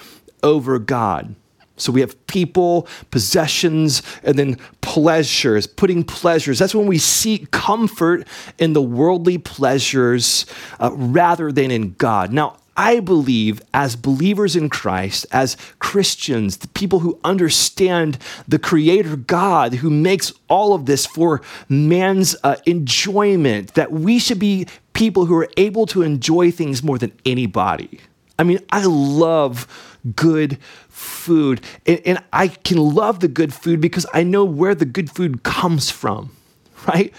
over 0.43 0.77
God. 0.77 1.35
So 1.81 1.91
we 1.91 2.01
have 2.01 2.27
people, 2.27 2.87
possessions, 3.09 4.01
and 4.23 4.37
then 4.37 4.57
pleasures, 4.81 5.67
putting 5.67 6.03
pleasures. 6.03 6.59
That's 6.59 6.75
when 6.75 6.87
we 6.87 6.97
seek 6.97 7.51
comfort 7.51 8.27
in 8.57 8.73
the 8.73 8.81
worldly 8.81 9.37
pleasures 9.37 10.45
uh, 10.79 10.91
rather 10.93 11.51
than 11.51 11.71
in 11.71 11.93
God. 11.93 12.31
Now, 12.31 12.57
I 12.77 12.99
believe 12.99 13.61
as 13.73 13.95
believers 13.95 14.55
in 14.55 14.69
Christ, 14.69 15.25
as 15.31 15.57
Christians, 15.79 16.57
the 16.57 16.67
people 16.69 16.99
who 16.99 17.19
understand 17.23 18.17
the 18.47 18.59
Creator 18.59 19.17
God 19.17 19.75
who 19.75 19.89
makes 19.89 20.31
all 20.47 20.73
of 20.73 20.85
this 20.85 21.05
for 21.05 21.41
man's 21.67 22.35
uh, 22.43 22.55
enjoyment, 22.65 23.73
that 23.73 23.91
we 23.91 24.19
should 24.19 24.39
be 24.39 24.67
people 24.93 25.25
who 25.25 25.35
are 25.37 25.49
able 25.57 25.85
to 25.87 26.01
enjoy 26.01 26.49
things 26.49 26.81
more 26.81 26.97
than 26.97 27.11
anybody. 27.25 27.99
I 28.39 28.43
mean, 28.43 28.59
I 28.71 28.85
love 28.85 29.67
good 30.15 30.57
food. 31.01 31.61
And, 31.85 32.01
and, 32.05 32.23
I 32.31 32.47
can 32.47 32.77
love 32.77 33.19
the 33.19 33.27
good 33.27 33.53
food 33.53 33.81
because 33.81 34.05
I 34.13 34.23
know 34.23 34.45
where 34.45 34.75
the 34.75 34.85
good 34.85 35.11
food 35.11 35.43
comes 35.43 35.89
from, 35.89 36.35
right? 36.87 37.13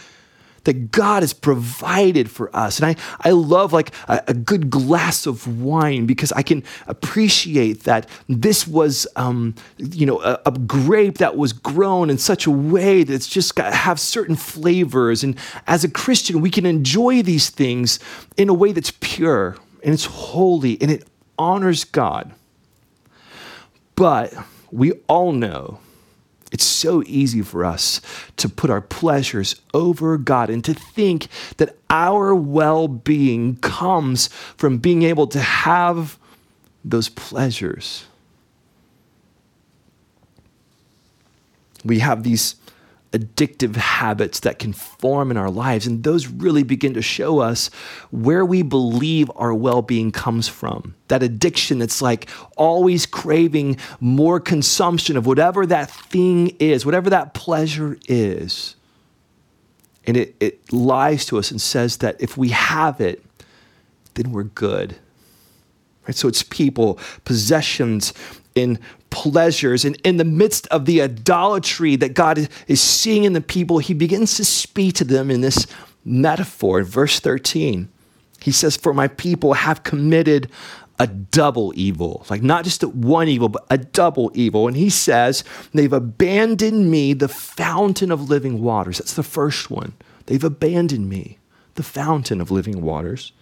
That 0.65 0.93
God 0.93 1.25
has 1.25 1.33
provided 1.33 2.31
for 2.31 2.55
us. 2.55 2.79
And 2.79 2.87
I, 2.87 2.97
I 3.29 3.33
love 3.33 3.73
like 3.73 3.93
a, 4.09 4.23
a 4.29 4.35
good 4.35 4.71
glass 4.71 5.27
of 5.27 5.61
wine 5.61 6.07
because 6.07 6.31
I 6.33 6.43
can 6.43 6.63
appreciate 6.87 7.83
that 7.83 8.09
this 8.29 8.67
was, 8.67 9.07
um, 9.17 9.57
you 9.77 10.07
know, 10.07 10.21
a, 10.23 10.41
a, 10.47 10.53
grape 10.53 11.19
that 11.19 11.37
was 11.37 11.53
grown 11.53 12.11
in 12.11 12.19
such 12.19 12.47
a 12.47 12.51
way 12.51 13.03
that 13.03 13.13
it's 13.13 13.27
just 13.27 13.57
got 13.57 13.75
have 13.75 13.99
certain 13.99 14.37
flavors. 14.37 15.25
And 15.25 15.37
as 15.67 15.83
a 15.83 15.91
Christian, 15.91 16.41
we 16.41 16.51
can 16.51 16.65
enjoy 16.65 17.23
these 17.23 17.51
things 17.51 17.99
in 18.37 18.49
a 18.49 18.55
way 18.55 18.71
that's 18.71 18.93
pure 19.01 19.57
and 19.83 19.93
it's 19.93 20.05
holy 20.05 20.81
and 20.81 20.91
it 20.91 21.05
honors 21.39 21.85
God. 21.85 22.33
But 24.03 24.35
we 24.73 24.95
all 25.07 25.31
know 25.31 25.79
it's 26.51 26.65
so 26.65 27.05
easy 27.07 27.41
for 27.41 27.65
us 27.65 28.01
to 28.37 28.49
put 28.49 28.69
our 28.69 28.81
pleasures 28.81 29.55
over 29.73 30.19
God 30.19 30.51
and 30.51 30.65
to 30.65 30.75
think 30.75 31.29
that 31.59 31.77
our 31.89 32.35
well 32.35 32.89
being 32.89 33.55
comes 33.59 34.27
from 34.57 34.79
being 34.79 35.05
able 35.05 35.29
to 35.29 35.39
have 35.39 36.19
those 36.85 37.09
pleasures. 37.11 38.07
We 41.85 42.01
have 42.01 42.25
these 42.25 42.57
addictive 43.13 43.77
habits 43.77 44.41
that 44.41 44.59
can 44.59 44.73
form 44.73 45.31
in 45.31 45.37
our 45.37 45.51
lives. 45.51 45.87
And 45.87 46.03
those 46.03 46.27
really 46.27 46.63
begin 46.63 46.95
to 46.95 47.03
show 47.03 47.41
us 47.41 47.69
where 48.11 48.45
we 48.45 48.63
believe 48.63 49.31
our 49.37 49.55
well 49.55 49.83
being 49.83 50.11
comes 50.11 50.49
from. 50.49 50.95
That 51.09 51.23
addiction 51.23 51.79
that's 51.79 52.03
like 52.03 52.29
always 52.57 53.07
craving 53.07 53.77
more 54.01 54.41
consumption 54.41 55.17
of 55.17 55.27
whatever 55.27 55.67
that 55.67 55.91
thing 55.91 56.49
is, 56.59 56.87
whatever 56.87 57.11
that 57.11 57.35
pleasure 57.35 57.99
is. 58.09 58.77
And 60.07 60.17
it, 60.17 60.35
it 60.41 60.73
lies 60.73 61.27
to 61.27 61.39
us 61.39 61.51
and 61.51 61.61
says 61.61 61.99
that 61.99 62.21
if 62.21 62.37
we 62.37 62.49
have 62.49 63.01
it, 63.01 63.23
then 64.15 64.33
we're 64.33 64.43
good. 64.43 64.97
Right? 66.07 66.17
So 66.17 66.29
it's 66.29 66.43
people, 66.43 66.99
possessions, 67.25 68.13
in 68.55 68.79
pleasures. 69.13 69.85
And 69.85 69.97
in 70.03 70.17
the 70.17 70.25
midst 70.25 70.67
of 70.69 70.87
the 70.87 71.01
idolatry 71.03 71.95
that 71.97 72.15
God 72.15 72.49
is 72.67 72.81
seeing 72.81 73.23
in 73.23 73.35
the 73.35 73.41
people, 73.41 73.79
he 73.79 73.95
begins 73.95 74.37
to 74.39 74.45
speak 74.45 74.97
to 74.97 75.05
them 75.05 75.31
in 75.31 75.43
this 75.43 75.69
metaphor. 76.05 76.83
Verse 76.83 77.21
13, 77.21 77.89
he 78.41 78.51
says, 78.51 78.77
For 78.77 78.93
my 78.93 79.07
people 79.07 79.53
have 79.53 79.85
committed 79.85 80.51
a 80.99 81.07
double 81.07 81.73
evil, 81.77 82.27
like 82.31 82.43
not 82.43 82.65
just 82.65 82.83
one 82.85 83.29
evil, 83.29 83.49
but 83.49 83.65
a 83.71 83.79
double 83.79 84.33
evil. 84.35 84.67
And 84.67 84.77
he 84.77 84.91
says, 84.91 85.45
They've 85.73 85.93
abandoned 85.93 86.91
me, 86.91 87.13
the 87.13 87.29
fountain 87.29 88.11
of 88.11 88.29
living 88.29 88.63
waters. 88.63 88.99
That's 88.99 89.15
the 89.15 89.23
first 89.23 89.71
one. 89.71 89.93
They've 90.27 90.43
abandoned 90.43 91.09
me, 91.09 91.39
the 91.75 91.83
fountain 91.83 92.41
of 92.41 92.51
living 92.51 92.83
waters. 92.83 93.33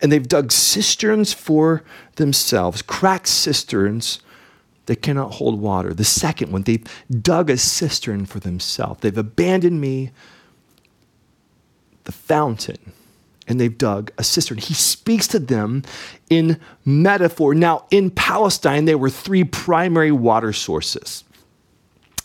And 0.00 0.10
they've 0.10 0.26
dug 0.26 0.52
cisterns 0.52 1.32
for 1.32 1.82
themselves, 2.16 2.82
cracked 2.82 3.28
cisterns 3.28 4.20
they 4.86 4.96
cannot 4.96 5.34
hold 5.34 5.60
water. 5.60 5.94
The 5.94 6.04
second 6.04 6.52
one, 6.52 6.62
they've 6.62 6.84
dug 7.20 7.50
a 7.50 7.56
cistern 7.56 8.26
for 8.26 8.40
themselves. 8.40 9.00
They've 9.00 9.16
abandoned 9.16 9.80
me, 9.80 10.10
the 12.04 12.12
fountain, 12.12 12.92
and 13.46 13.60
they've 13.60 13.76
dug 13.76 14.10
a 14.18 14.24
cistern. 14.24 14.58
He 14.58 14.74
speaks 14.74 15.26
to 15.28 15.38
them 15.38 15.82
in 16.30 16.60
metaphor. 16.84 17.54
Now, 17.54 17.86
in 17.90 18.10
Palestine, 18.10 18.84
there 18.84 18.98
were 18.98 19.10
three 19.10 19.44
primary 19.44 20.12
water 20.12 20.52
sources 20.52 21.24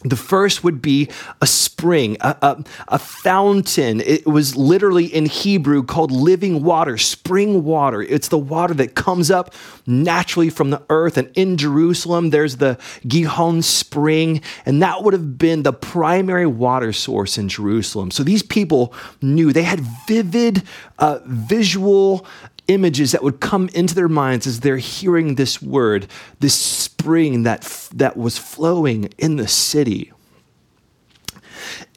the 0.03 0.15
first 0.15 0.63
would 0.63 0.79
be 0.79 1.09
a 1.41 1.47
spring, 1.47 2.17
a, 2.21 2.37
a, 2.41 2.63
a, 2.89 2.99
fountain. 2.99 3.99
It 4.01 4.27
was 4.27 4.55
literally 4.55 5.05
in 5.05 5.25
Hebrew 5.25 5.81
called 5.81 6.11
living 6.11 6.63
water, 6.63 6.99
spring 6.99 7.63
water. 7.63 8.03
It's 8.03 8.27
the 8.27 8.37
water 8.37 8.75
that 8.75 8.93
comes 8.93 9.31
up 9.31 9.55
naturally 9.87 10.51
from 10.51 10.69
the 10.69 10.83
earth. 10.89 11.17
And 11.17 11.31
in 11.33 11.57
Jerusalem, 11.57 12.29
there's 12.29 12.57
the 12.57 12.77
Gihon 13.07 13.63
spring, 13.63 14.41
and 14.67 14.83
that 14.83 15.03
would 15.03 15.13
have 15.13 15.39
been 15.39 15.63
the 15.63 15.73
primary 15.73 16.47
water 16.47 16.93
source 16.93 17.39
in 17.39 17.49
Jerusalem. 17.49 18.11
So 18.11 18.23
these 18.23 18.43
people 18.43 18.93
knew 19.21 19.51
they 19.51 19.63
had 19.63 19.79
vivid 20.07 20.61
uh, 20.99 21.19
visual 21.25 22.25
images 22.67 23.12
that 23.12 23.24
would 23.24 23.39
come 23.39 23.69
into 23.74 23.95
their 23.95 24.09
minds 24.09 24.45
as 24.45 24.59
they're 24.59 24.77
hearing 24.77 25.36
this 25.36 25.62
word, 25.62 26.07
this 26.39 26.53
spring 26.53 27.43
that, 27.43 27.62
that 27.93 28.17
was 28.17 28.38
flowing 28.38 29.05
in 29.17 29.38
the 29.38 29.47
city. 29.47 30.12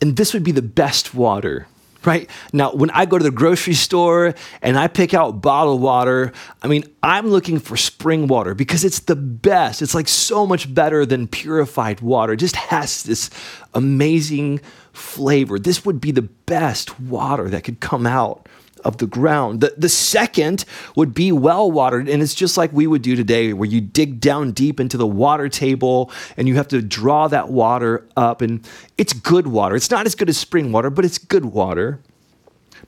And 0.01 0.17
this 0.17 0.33
would 0.33 0.45
be 0.45 0.53
the 0.53 0.63
best 0.63 1.15
water, 1.15 1.67
right? 2.05 2.29
Now, 2.53 2.73
when 2.73 2.91
I 2.91 3.05
go 3.05 3.19
to 3.19 3.25
the 3.25 3.31
grocery 3.31 3.75
store 3.75 4.35
and 4.63 4.79
I 4.79 4.89
pick 4.89 5.13
out 5.13 5.43
bottled 5.43 5.81
water, 5.81 6.33
I 6.63 6.69
mean, 6.69 6.85
I'm 7.03 7.29
looking 7.29 7.59
for 7.59 7.77
spring 7.77 8.27
water 8.27 8.55
because 8.55 8.85
it's 8.85 9.01
the 9.01 9.17
best. 9.17 9.83
It's 9.83 9.95
like 9.95 10.09
so 10.09 10.47
much 10.47 10.73
better 10.73 11.05
than 11.05 11.29
purified 11.29 12.01
water. 12.01 12.33
It 12.33 12.39
just 12.39 12.57
has 12.57 13.03
this 13.03 13.31
amazing 13.75 14.61
flavor. 14.93 15.59
This 15.59 15.85
would 15.85 16.01
be 16.01 16.13
the 16.13 16.23
best 16.23 16.99
water 17.01 17.49
that 17.51 17.65
could 17.65 17.81
come 17.81 18.07
out 18.07 18.49
of 18.85 18.99
the 18.99 19.07
ground. 19.07 19.61
The, 19.61 19.75
the 19.77 19.89
second 19.89 20.65
would 20.97 21.15
be 21.15 21.33
well 21.33 21.71
watered, 21.71 22.09
and 22.09 22.23
it's 22.23 22.35
just 22.35 22.57
like 22.57 22.73
we 22.73 22.87
would 22.87 23.03
do 23.03 23.17
today, 23.17 23.53
where 23.53 23.69
you 23.69 23.81
dig 23.81 24.21
down 24.21 24.53
deep 24.53 24.81
into 24.81 24.97
the 24.97 25.07
water 25.07 25.49
table 25.49 26.11
and 26.37 26.49
you 26.49 26.57
have 26.57 26.69
to 26.69 26.83
draw 26.83 27.29
that 27.29 27.49
water 27.49 28.07
up. 28.17 28.43
And 28.43 28.67
it's 28.99 29.13
good 29.13 29.47
water. 29.47 29.77
It's 29.77 29.91
not 29.91 30.07
as 30.07 30.15
good 30.15 30.29
as 30.29 30.39
spring 30.39 30.73
water, 30.73 30.91
but 30.91 31.05
it's 31.05 31.19
good 31.19 31.47
water. 31.47 32.01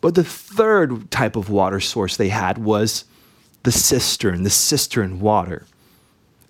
But 0.01 0.15
the 0.15 0.25
third 0.25 1.11
type 1.11 1.37
of 1.37 1.49
water 1.49 1.81
source 1.81 2.17
they 2.17 2.29
had 2.29 2.59
was 2.59 3.05
the 3.63 3.73
cistern, 3.73 4.43
the 4.43 4.51
cistern 4.51 5.21
water. 5.21 5.67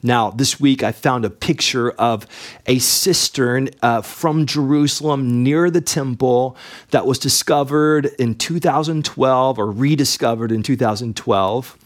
Now, 0.02 0.30
this 0.30 0.58
week 0.58 0.82
I 0.82 0.90
found 0.90 1.24
a 1.24 1.30
picture 1.30 1.92
of 1.92 2.26
a 2.66 2.80
cistern 2.80 3.70
uh, 3.82 4.02
from 4.02 4.46
Jerusalem 4.46 5.44
near 5.44 5.70
the 5.70 5.80
temple 5.80 6.56
that 6.90 7.06
was 7.06 7.18
discovered 7.20 8.06
in 8.18 8.34
2012 8.34 9.58
or 9.58 9.70
rediscovered 9.70 10.50
in 10.50 10.64
2012. 10.64 11.78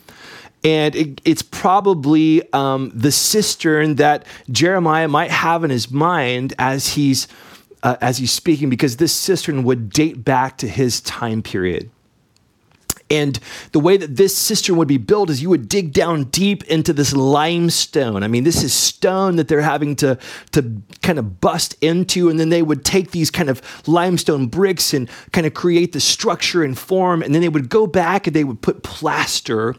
And 0.65 0.97
it, 0.97 1.21
it's 1.25 1.43
probably 1.43 2.51
um, 2.55 2.91
the 2.95 3.13
cistern 3.13 3.97
that 3.97 4.27
Jeremiah 4.51 5.09
might 5.09 5.31
have 5.31 5.63
in 5.63 5.71
his 5.71 5.91
mind 5.91 6.55
as 6.59 6.89
he's, 6.95 7.29
uh, 7.83 7.97
as 8.01 8.17
he's 8.17 8.33
speaking, 8.33 8.71
because 8.71 8.97
this 8.97 9.13
cistern 9.13 9.63
would 9.65 9.91
date 9.91 10.25
back 10.25 10.57
to 10.59 10.69
his 10.69 11.03
time 11.03 11.43
period. 11.43 11.91
And 13.09 13.39
the 13.71 13.79
way 13.79 13.97
that 13.97 14.17
this 14.17 14.37
cistern 14.37 14.77
would 14.77 14.89
be 14.89 14.99
built 14.99 15.31
is 15.31 15.41
you 15.41 15.51
would 15.51 15.69
dig 15.69 15.93
down 15.93 16.25
deep 16.25 16.65
into 16.65 16.93
this 16.93 17.13
limestone. 17.13 18.25
I 18.25 18.29
mean, 18.29 18.43
this 18.43 18.65
is 18.65 18.75
stone 18.75 19.37
that 19.37 19.47
they're 19.47 19.61
having 19.61 19.95
to, 19.97 20.19
to 20.53 20.83
kind 21.03 21.19
of 21.19 21.41
bust 21.41 21.77
into. 21.81 22.29
And 22.29 22.41
then 22.41 22.49
they 22.49 22.63
would 22.63 22.85
take 22.85 23.13
these 23.13 23.31
kind 23.31 23.49
of 23.49 23.63
limestone 23.87 24.49
bricks 24.49 24.93
and 24.93 25.09
kind 25.33 25.47
of 25.47 25.55
create 25.55 25.93
the 25.93 26.01
structure 26.01 26.65
and 26.65 26.77
form. 26.77 27.23
And 27.23 27.33
then 27.33 27.43
they 27.43 27.49
would 27.49 27.69
go 27.69 27.87
back 27.87 28.27
and 28.27 28.35
they 28.35 28.45
would 28.45 28.61
put 28.61 28.83
plaster 28.83 29.77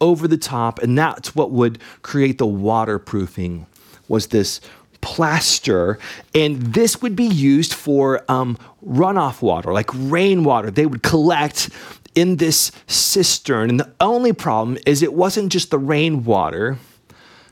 over 0.00 0.26
the 0.26 0.38
top. 0.38 0.82
And 0.82 0.98
that's 0.98 1.36
what 1.36 1.52
would 1.52 1.78
create 2.02 2.38
the 2.38 2.46
waterproofing 2.46 3.66
was 4.08 4.28
this 4.28 4.60
plaster, 5.04 5.98
and 6.34 6.60
this 6.72 7.02
would 7.02 7.14
be 7.14 7.26
used 7.26 7.74
for 7.74 8.24
um, 8.28 8.56
runoff 8.84 9.42
water, 9.42 9.72
like 9.72 9.90
rainwater. 9.92 10.70
They 10.70 10.86
would 10.86 11.02
collect 11.02 11.68
in 12.14 12.36
this 12.36 12.72
cistern. 12.86 13.68
And 13.68 13.78
the 13.78 13.92
only 14.00 14.32
problem 14.32 14.78
is 14.86 15.02
it 15.02 15.12
wasn't 15.12 15.52
just 15.52 15.70
the 15.70 15.78
rainwater, 15.78 16.78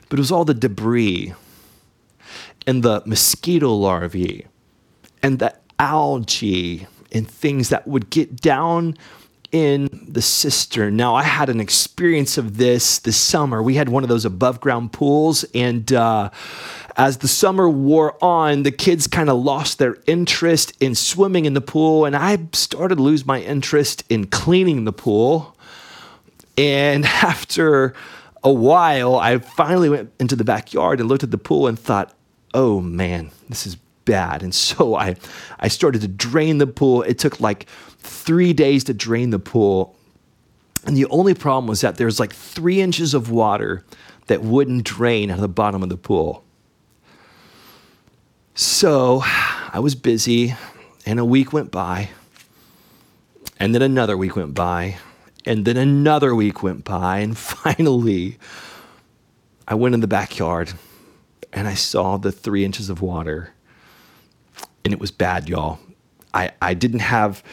but 0.09 0.17
it 0.17 0.21
was 0.21 0.31
all 0.31 0.45
the 0.45 0.55
debris 0.55 1.33
and 2.65 2.81
the 2.81 3.03
mosquito 3.05 3.71
larvae 3.73 4.47
and 5.21 5.37
the 5.37 5.53
algae 5.77 6.87
and 7.11 7.29
things 7.29 7.69
that 7.69 7.87
would 7.87 8.09
get 8.09 8.37
down 8.37 8.97
in 9.53 10.07
the 10.07 10.21
cistern. 10.21 10.97
Now, 10.97 11.13
I 11.15 11.23
had 11.23 11.47
an 11.47 11.61
experience 11.61 12.37
of 12.37 12.57
this 12.57 12.99
this 12.99 13.15
summer. 13.15 13.63
We 13.63 13.75
had 13.75 13.87
one 13.87 14.03
of 14.03 14.09
those 14.09 14.25
above 14.25 14.59
ground 14.59 14.91
pools, 14.91 15.45
and 15.53 15.93
uh, 15.93 16.31
as 16.97 17.19
the 17.19 17.27
summer 17.27 17.69
wore 17.69 18.21
on, 18.21 18.63
the 18.63 18.71
kids 18.71 19.07
kind 19.07 19.29
of 19.29 19.37
lost 19.37 19.77
their 19.77 19.97
interest 20.07 20.73
in 20.81 20.95
swimming 20.95 21.45
in 21.45 21.53
the 21.53 21.61
pool, 21.61 22.03
and 22.03 22.15
I 22.15 22.39
started 22.51 22.95
to 22.95 23.03
lose 23.03 23.25
my 23.25 23.39
interest 23.41 24.03
in 24.09 24.25
cleaning 24.25 24.83
the 24.83 24.93
pool. 24.93 25.55
And 26.57 27.05
after 27.23 27.93
a 28.43 28.51
while, 28.51 29.15
I 29.15 29.37
finally 29.37 29.89
went 29.89 30.11
into 30.19 30.35
the 30.35 30.43
backyard 30.43 30.99
and 30.99 31.07
looked 31.07 31.23
at 31.23 31.31
the 31.31 31.37
pool 31.37 31.67
and 31.67 31.77
thought, 31.77 32.13
oh 32.55 32.81
man, 32.81 33.31
this 33.49 33.65
is 33.67 33.77
bad. 34.05 34.43
And 34.43 34.53
so 34.53 34.95
I, 34.95 35.15
I 35.59 35.67
started 35.67 36.01
to 36.01 36.07
drain 36.07 36.57
the 36.57 36.67
pool. 36.67 37.03
It 37.03 37.19
took 37.19 37.39
like 37.39 37.67
three 38.03 38.53
days 38.53 38.83
to 38.85 38.93
drain 38.93 39.31
the 39.31 39.39
pool. 39.39 39.95
And 40.85 40.95
the 40.95 41.05
only 41.07 41.33
problem 41.33 41.67
was 41.67 41.81
that 41.81 41.95
there's 41.95 42.19
like 42.19 42.33
three 42.33 42.81
inches 42.81 43.13
of 43.13 43.31
water 43.31 43.83
that 44.27 44.41
wouldn't 44.43 44.83
drain 44.83 45.31
out 45.31 45.35
of 45.35 45.41
the 45.41 45.47
bottom 45.47 45.81
of 45.81 45.89
the 45.89 45.97
pool. 45.97 46.43
So 48.55 49.21
I 49.23 49.79
was 49.79 49.95
busy, 49.95 50.53
and 51.05 51.19
a 51.19 51.25
week 51.25 51.53
went 51.53 51.71
by, 51.71 52.09
and 53.59 53.73
then 53.73 53.81
another 53.81 54.15
week 54.15 54.35
went 54.35 54.53
by, 54.53 54.97
and 55.45 55.65
then 55.65 55.77
another 55.77 56.35
week 56.35 56.61
went 56.61 56.83
by, 56.83 57.19
and 57.19 57.37
finally, 57.37 58.37
I 59.67 59.75
went 59.75 59.95
in 59.95 60.01
the 60.01 60.07
backyard 60.07 60.73
and 61.51 61.67
I 61.67 61.75
saw 61.75 62.17
the 62.17 62.31
three 62.31 62.65
inches 62.65 62.89
of 62.89 63.01
water, 63.01 63.53
and 64.83 64.93
it 64.93 64.99
was 64.99 65.11
bad, 65.11 65.47
y'all. 65.47 65.79
I, 66.33 66.51
I 66.61 66.73
didn't 66.73 66.99
have 66.99 67.43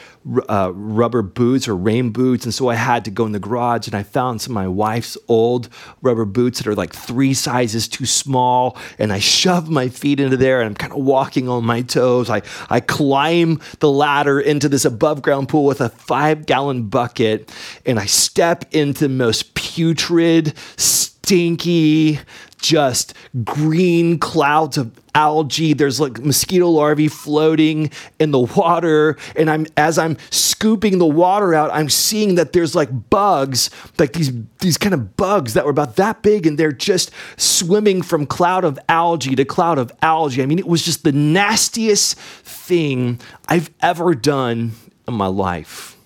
uh, 0.48 0.72
rubber 0.74 1.22
boots 1.22 1.68
or 1.68 1.76
rain 1.76 2.10
boots. 2.10 2.44
And 2.44 2.52
so 2.52 2.68
I 2.68 2.74
had 2.74 3.04
to 3.06 3.10
go 3.10 3.26
in 3.26 3.32
the 3.32 3.38
garage 3.38 3.86
and 3.86 3.94
I 3.94 4.02
found 4.02 4.40
some 4.40 4.52
of 4.52 4.54
my 4.54 4.68
wife's 4.68 5.16
old 5.28 5.68
rubber 6.02 6.24
boots 6.24 6.58
that 6.58 6.66
are 6.66 6.74
like 6.74 6.92
three 6.92 7.34
sizes 7.34 7.88
too 7.88 8.06
small. 8.06 8.76
And 8.98 9.12
I 9.12 9.18
shoved 9.18 9.68
my 9.68 9.88
feet 9.88 10.20
into 10.20 10.36
there 10.36 10.60
and 10.60 10.68
I'm 10.68 10.74
kind 10.74 10.92
of 10.92 11.00
walking 11.00 11.48
on 11.48 11.64
my 11.64 11.82
toes. 11.82 12.30
I, 12.30 12.42
I 12.68 12.80
climb 12.80 13.60
the 13.80 13.90
ladder 13.90 14.40
into 14.40 14.68
this 14.68 14.84
above 14.84 15.22
ground 15.22 15.48
pool 15.48 15.64
with 15.64 15.80
a 15.80 15.88
five 15.88 16.46
gallon 16.46 16.84
bucket 16.88 17.52
and 17.86 17.98
I 17.98 18.06
step 18.06 18.64
into 18.72 19.08
the 19.08 19.14
most 19.14 19.54
putrid, 19.54 20.56
stinky, 20.76 22.18
just 22.60 23.14
green 23.44 24.18
clouds 24.18 24.76
of 24.76 24.92
algae. 25.14 25.72
There's 25.72 26.00
like 26.00 26.20
mosquito 26.20 26.68
larvae 26.68 27.08
floating 27.08 27.90
in 28.18 28.30
the 28.30 28.40
water. 28.40 29.16
And 29.36 29.50
I'm 29.50 29.66
as 29.76 29.98
I'm 29.98 30.16
scooping 30.30 30.98
the 30.98 31.06
water 31.06 31.54
out, 31.54 31.70
I'm 31.72 31.88
seeing 31.88 32.36
that 32.36 32.52
there's 32.52 32.74
like 32.74 33.10
bugs, 33.10 33.70
like 33.98 34.12
these 34.12 34.32
these 34.58 34.78
kind 34.78 34.94
of 34.94 35.16
bugs 35.16 35.54
that 35.54 35.64
were 35.64 35.70
about 35.70 35.96
that 35.96 36.22
big, 36.22 36.46
and 36.46 36.58
they're 36.58 36.72
just 36.72 37.10
swimming 37.36 38.02
from 38.02 38.26
cloud 38.26 38.64
of 38.64 38.78
algae 38.88 39.34
to 39.34 39.44
cloud 39.44 39.78
of 39.78 39.92
algae. 40.02 40.42
I 40.42 40.46
mean, 40.46 40.58
it 40.58 40.66
was 40.66 40.84
just 40.84 41.04
the 41.04 41.12
nastiest 41.12 42.18
thing 42.18 43.20
I've 43.48 43.70
ever 43.80 44.14
done 44.14 44.72
in 45.08 45.14
my 45.14 45.26
life. 45.26 45.96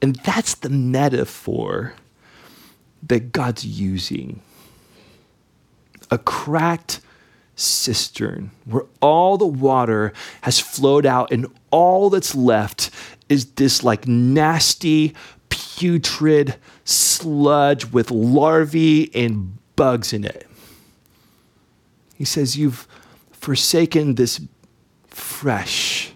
And 0.00 0.16
that's 0.16 0.54
the 0.54 0.68
metaphor 0.68 1.94
that 3.06 3.32
God's 3.32 3.64
using. 3.64 4.40
A 6.10 6.18
cracked 6.18 7.00
cistern 7.56 8.52
where 8.64 8.84
all 9.00 9.36
the 9.36 9.46
water 9.46 10.12
has 10.42 10.60
flowed 10.60 11.04
out 11.04 11.32
and 11.32 11.46
all 11.70 12.08
that's 12.08 12.34
left 12.34 12.90
is 13.28 13.46
this 13.52 13.82
like 13.82 14.06
nasty, 14.06 15.14
putrid 15.48 16.54
sludge 16.84 17.86
with 17.86 18.10
larvae 18.10 19.10
and 19.14 19.58
bugs 19.76 20.12
in 20.12 20.24
it. 20.24 20.46
He 22.14 22.24
says, 22.24 22.56
You've 22.56 22.86
forsaken 23.32 24.14
this 24.14 24.40
fresh, 25.06 26.12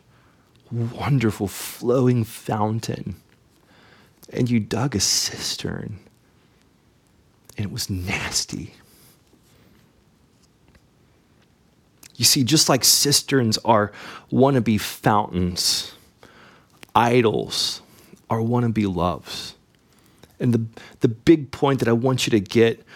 wonderful, 0.71 1.49
flowing 1.49 2.25
fountain, 2.25 3.17
and 4.33 4.51
you 4.51 4.59
dug 4.59 4.97
a 4.97 5.01
cistern, 5.01 5.99
and 7.57 7.67
it 7.67 7.73
was 7.73 7.91
nasty 7.91 8.75
You 12.23 12.27
see, 12.27 12.45
just 12.45 12.69
like 12.69 12.85
cisterns 12.85 13.59
are 13.65 13.91
wannabe 14.31 14.81
fountains, 14.81 15.93
idols 16.95 17.83
are 18.31 18.39
wannabe 18.39 18.95
loves. 18.95 19.57
And 20.39 20.55
the, 20.55 20.65
the 21.01 21.09
big 21.09 21.51
point 21.51 21.81
that 21.81 21.89
I 21.89 21.93
want 21.95 22.25
you 22.25 22.31
to 22.31 22.39
get 22.39 22.87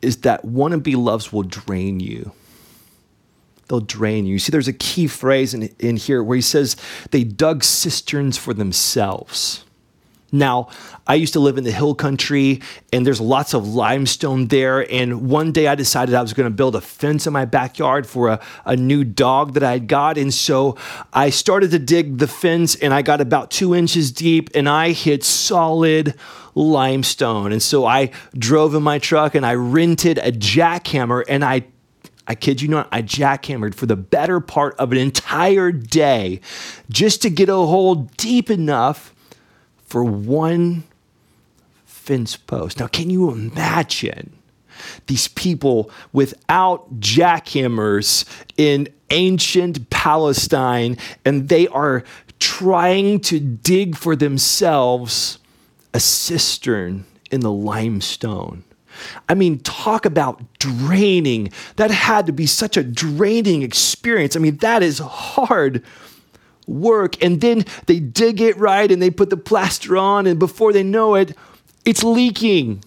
is 0.00 0.22
that 0.22 0.46
wannabe 0.46 0.96
loves 0.96 1.34
will 1.34 1.42
drain 1.42 2.00
you. 2.00 2.32
They'll 3.68 3.80
drain 3.80 4.24
you. 4.24 4.32
You 4.32 4.38
see, 4.38 4.52
there's 4.52 4.68
a 4.68 4.72
key 4.72 5.06
phrase 5.06 5.52
in, 5.52 5.64
in 5.78 5.98
here 5.98 6.22
where 6.22 6.36
he 6.36 6.40
says 6.40 6.74
they 7.10 7.24
dug 7.24 7.64
cisterns 7.64 8.38
for 8.38 8.54
themselves. 8.54 9.66
Now, 10.32 10.68
I 11.06 11.14
used 11.14 11.34
to 11.34 11.40
live 11.40 11.58
in 11.58 11.64
the 11.64 11.70
hill 11.70 11.94
country 11.94 12.62
and 12.90 13.06
there's 13.06 13.20
lots 13.20 13.52
of 13.52 13.68
limestone 13.68 14.48
there. 14.48 14.90
And 14.90 15.28
one 15.28 15.52
day 15.52 15.66
I 15.66 15.74
decided 15.74 16.14
I 16.14 16.22
was 16.22 16.32
going 16.32 16.50
to 16.50 16.54
build 16.54 16.74
a 16.74 16.80
fence 16.80 17.26
in 17.26 17.34
my 17.34 17.44
backyard 17.44 18.06
for 18.06 18.28
a, 18.30 18.40
a 18.64 18.74
new 18.74 19.04
dog 19.04 19.52
that 19.54 19.62
I 19.62 19.72
had 19.72 19.88
got. 19.88 20.16
And 20.16 20.32
so 20.32 20.78
I 21.12 21.28
started 21.28 21.70
to 21.72 21.78
dig 21.78 22.16
the 22.16 22.26
fence 22.26 22.74
and 22.76 22.94
I 22.94 23.02
got 23.02 23.20
about 23.20 23.50
two 23.50 23.74
inches 23.74 24.10
deep 24.10 24.48
and 24.54 24.70
I 24.70 24.92
hit 24.92 25.22
solid 25.22 26.14
limestone. 26.54 27.52
And 27.52 27.62
so 27.62 27.84
I 27.84 28.10
drove 28.34 28.74
in 28.74 28.82
my 28.82 28.98
truck 28.98 29.34
and 29.34 29.44
I 29.44 29.54
rented 29.54 30.16
a 30.16 30.32
jackhammer 30.32 31.24
and 31.28 31.44
I 31.44 31.64
I 32.24 32.36
kid 32.36 32.62
you 32.62 32.68
not, 32.68 32.88
I 32.92 33.02
jackhammered 33.02 33.74
for 33.74 33.86
the 33.86 33.96
better 33.96 34.38
part 34.38 34.76
of 34.76 34.92
an 34.92 34.98
entire 34.98 35.72
day 35.72 36.40
just 36.88 37.20
to 37.22 37.30
get 37.30 37.48
a 37.48 37.54
hole 37.54 38.08
deep 38.16 38.48
enough 38.48 39.11
for 39.92 40.02
one 40.02 40.84
fence 41.84 42.34
post. 42.34 42.80
Now, 42.80 42.86
can 42.86 43.10
you 43.10 43.30
imagine 43.30 44.32
these 45.06 45.28
people 45.28 45.90
without 46.14 46.98
jackhammers 46.98 48.24
in 48.56 48.88
ancient 49.10 49.90
Palestine 49.90 50.96
and 51.26 51.50
they 51.50 51.68
are 51.68 52.04
trying 52.38 53.20
to 53.20 53.38
dig 53.38 53.94
for 53.94 54.16
themselves 54.16 55.38
a 55.92 56.00
cistern 56.00 57.04
in 57.30 57.40
the 57.40 57.52
limestone? 57.52 58.64
I 59.28 59.34
mean, 59.34 59.58
talk 59.58 60.06
about 60.06 60.42
draining. 60.58 61.52
That 61.76 61.90
had 61.90 62.24
to 62.24 62.32
be 62.32 62.46
such 62.46 62.78
a 62.78 62.82
draining 62.82 63.60
experience. 63.60 64.36
I 64.36 64.38
mean, 64.38 64.56
that 64.56 64.82
is 64.82 65.00
hard 65.00 65.84
work 66.66 67.22
and 67.22 67.40
then 67.40 67.64
they 67.86 67.98
dig 67.98 68.40
it 68.40 68.56
right 68.56 68.90
and 68.90 69.00
they 69.02 69.10
put 69.10 69.30
the 69.30 69.36
plaster 69.36 69.96
on 69.96 70.26
and 70.26 70.38
before 70.38 70.72
they 70.72 70.82
know 70.82 71.14
it 71.14 71.36
it's 71.84 72.04
leaking. 72.04 72.84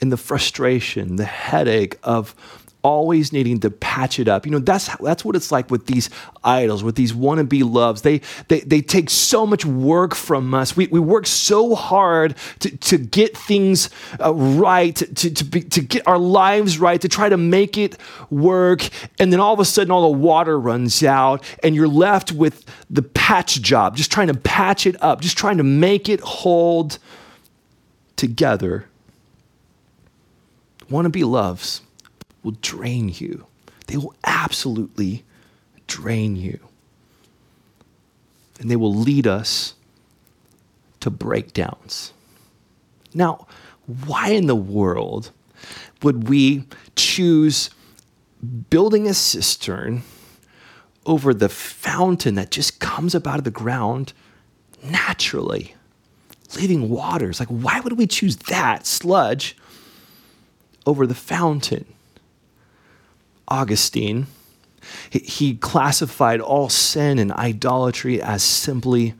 And 0.00 0.10
the 0.10 0.16
frustration 0.16 1.16
the 1.16 1.24
headache 1.24 1.98
of 2.02 2.34
always 2.82 3.32
needing 3.32 3.60
to 3.60 3.70
patch 3.70 4.18
it 4.18 4.28
up. 4.28 4.44
You 4.44 4.52
know, 4.52 4.58
that's 4.58 4.94
that's 4.96 5.24
what 5.24 5.36
it's 5.36 5.52
like 5.52 5.70
with 5.70 5.86
these 5.86 6.10
idols, 6.42 6.82
with 6.82 6.96
these 6.96 7.12
wannabe 7.12 7.62
loves. 7.70 8.02
They 8.02 8.20
they 8.48 8.60
they 8.60 8.80
take 8.80 9.08
so 9.10 9.46
much 9.46 9.64
work 9.64 10.14
from 10.14 10.52
us. 10.54 10.76
We, 10.76 10.88
we 10.88 11.00
work 11.00 11.26
so 11.26 11.74
hard 11.74 12.36
to, 12.60 12.76
to 12.76 12.98
get 12.98 13.36
things 13.36 13.90
uh, 14.20 14.34
right, 14.34 14.94
to 14.96 15.30
to, 15.34 15.44
be, 15.44 15.62
to 15.62 15.80
get 15.80 16.06
our 16.06 16.18
lives 16.18 16.78
right, 16.78 17.00
to 17.00 17.08
try 17.08 17.28
to 17.28 17.36
make 17.36 17.78
it 17.78 17.96
work, 18.30 18.88
and 19.18 19.32
then 19.32 19.40
all 19.40 19.54
of 19.54 19.60
a 19.60 19.64
sudden 19.64 19.90
all 19.90 20.12
the 20.12 20.18
water 20.18 20.58
runs 20.58 21.02
out, 21.02 21.44
and 21.62 21.74
you're 21.74 21.88
left 21.88 22.32
with 22.32 22.64
the 22.90 23.02
patch 23.02 23.62
job, 23.62 23.96
just 23.96 24.10
trying 24.10 24.28
to 24.28 24.34
patch 24.34 24.86
it 24.86 25.00
up, 25.02 25.20
just 25.20 25.38
trying 25.38 25.58
to 25.58 25.64
make 25.64 26.08
it 26.08 26.20
hold 26.20 26.98
together. 28.16 28.86
Wannabe 30.90 31.24
loves 31.24 31.80
will 32.42 32.56
drain 32.60 33.08
you. 33.08 33.46
They 33.86 33.96
will 33.96 34.14
absolutely 34.24 35.24
drain 35.86 36.36
you. 36.36 36.58
And 38.60 38.70
they 38.70 38.76
will 38.76 38.94
lead 38.94 39.26
us 39.26 39.74
to 41.00 41.10
breakdowns. 41.10 42.12
Now, 43.14 43.46
why 44.06 44.30
in 44.30 44.46
the 44.46 44.56
world 44.56 45.30
would 46.02 46.28
we 46.28 46.64
choose 46.96 47.70
building 48.70 49.06
a 49.06 49.14
cistern 49.14 50.02
over 51.04 51.34
the 51.34 51.48
fountain 51.48 52.34
that 52.36 52.50
just 52.50 52.78
comes 52.80 53.14
up 53.14 53.26
out 53.26 53.38
of 53.38 53.44
the 53.44 53.50
ground 53.50 54.12
naturally? 54.82 55.74
Living 56.56 56.88
waters. 56.88 57.40
Like, 57.40 57.48
why 57.48 57.80
would 57.80 57.98
we 57.98 58.06
choose 58.06 58.36
that 58.36 58.86
sludge 58.86 59.56
over 60.86 61.06
the 61.06 61.14
fountain? 61.14 61.86
Augustine, 63.52 64.26
he 65.10 65.54
classified 65.56 66.40
all 66.40 66.70
sin 66.70 67.18
and 67.18 67.30
idolatry 67.32 68.20
as 68.20 68.42
simply 68.42 69.14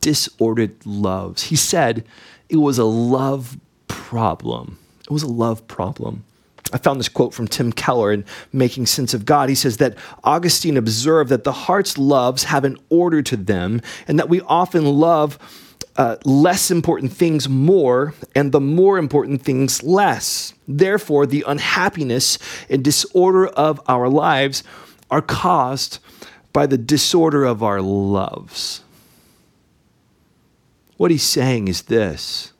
disordered 0.00 0.74
loves. 0.86 1.44
He 1.44 1.56
said 1.56 2.04
it 2.48 2.56
was 2.56 2.78
a 2.78 2.84
love 2.84 3.58
problem. 3.88 4.78
It 5.02 5.10
was 5.10 5.22
a 5.22 5.28
love 5.28 5.66
problem. 5.68 6.24
I 6.72 6.78
found 6.78 6.98
this 6.98 7.10
quote 7.10 7.34
from 7.34 7.46
Tim 7.46 7.72
Keller 7.72 8.12
in 8.12 8.24
Making 8.52 8.86
Sense 8.86 9.12
of 9.12 9.26
God. 9.26 9.50
He 9.50 9.54
says 9.54 9.76
that 9.76 9.98
Augustine 10.24 10.78
observed 10.78 11.28
that 11.30 11.44
the 11.44 11.52
heart's 11.52 11.98
loves 11.98 12.44
have 12.44 12.64
an 12.64 12.78
order 12.88 13.20
to 13.20 13.36
them, 13.36 13.82
and 14.08 14.18
that 14.18 14.30
we 14.30 14.40
often 14.42 14.86
love 14.86 15.38
uh, 15.96 16.16
less 16.24 16.70
important 16.70 17.12
things 17.12 17.48
more 17.48 18.14
and 18.34 18.52
the 18.52 18.60
more 18.60 18.98
important 18.98 19.42
things 19.42 19.82
less. 19.82 20.54
Therefore, 20.66 21.26
the 21.26 21.44
unhappiness 21.46 22.38
and 22.70 22.82
disorder 22.82 23.46
of 23.46 23.80
our 23.86 24.08
lives 24.08 24.64
are 25.10 25.22
caused 25.22 25.98
by 26.52 26.66
the 26.66 26.78
disorder 26.78 27.44
of 27.44 27.62
our 27.62 27.80
loves. 27.80 28.82
What 30.96 31.10
he's 31.10 31.22
saying 31.22 31.68
is 31.68 31.82
this 31.82 32.51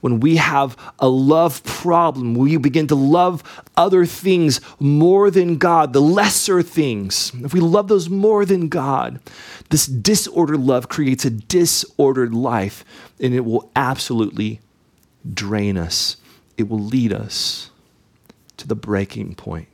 when 0.00 0.20
we 0.20 0.36
have 0.36 0.76
a 0.98 1.08
love 1.08 1.62
problem, 1.64 2.34
we 2.34 2.56
begin 2.56 2.86
to 2.88 2.94
love 2.94 3.42
other 3.76 4.06
things 4.06 4.60
more 4.78 5.30
than 5.30 5.58
God, 5.58 5.92
the 5.92 6.00
lesser 6.00 6.62
things, 6.62 7.32
if 7.42 7.54
we 7.54 7.60
love 7.60 7.88
those 7.88 8.08
more 8.08 8.44
than 8.44 8.68
God, 8.68 9.20
this 9.70 9.86
disordered 9.86 10.60
love 10.60 10.88
creates 10.88 11.24
a 11.24 11.30
disordered 11.30 12.34
life 12.34 12.84
and 13.20 13.34
it 13.34 13.44
will 13.44 13.70
absolutely 13.76 14.60
drain 15.32 15.76
us. 15.76 16.16
It 16.56 16.68
will 16.68 16.80
lead 16.80 17.12
us 17.12 17.70
to 18.56 18.66
the 18.66 18.74
breaking 18.74 19.34
point, 19.34 19.68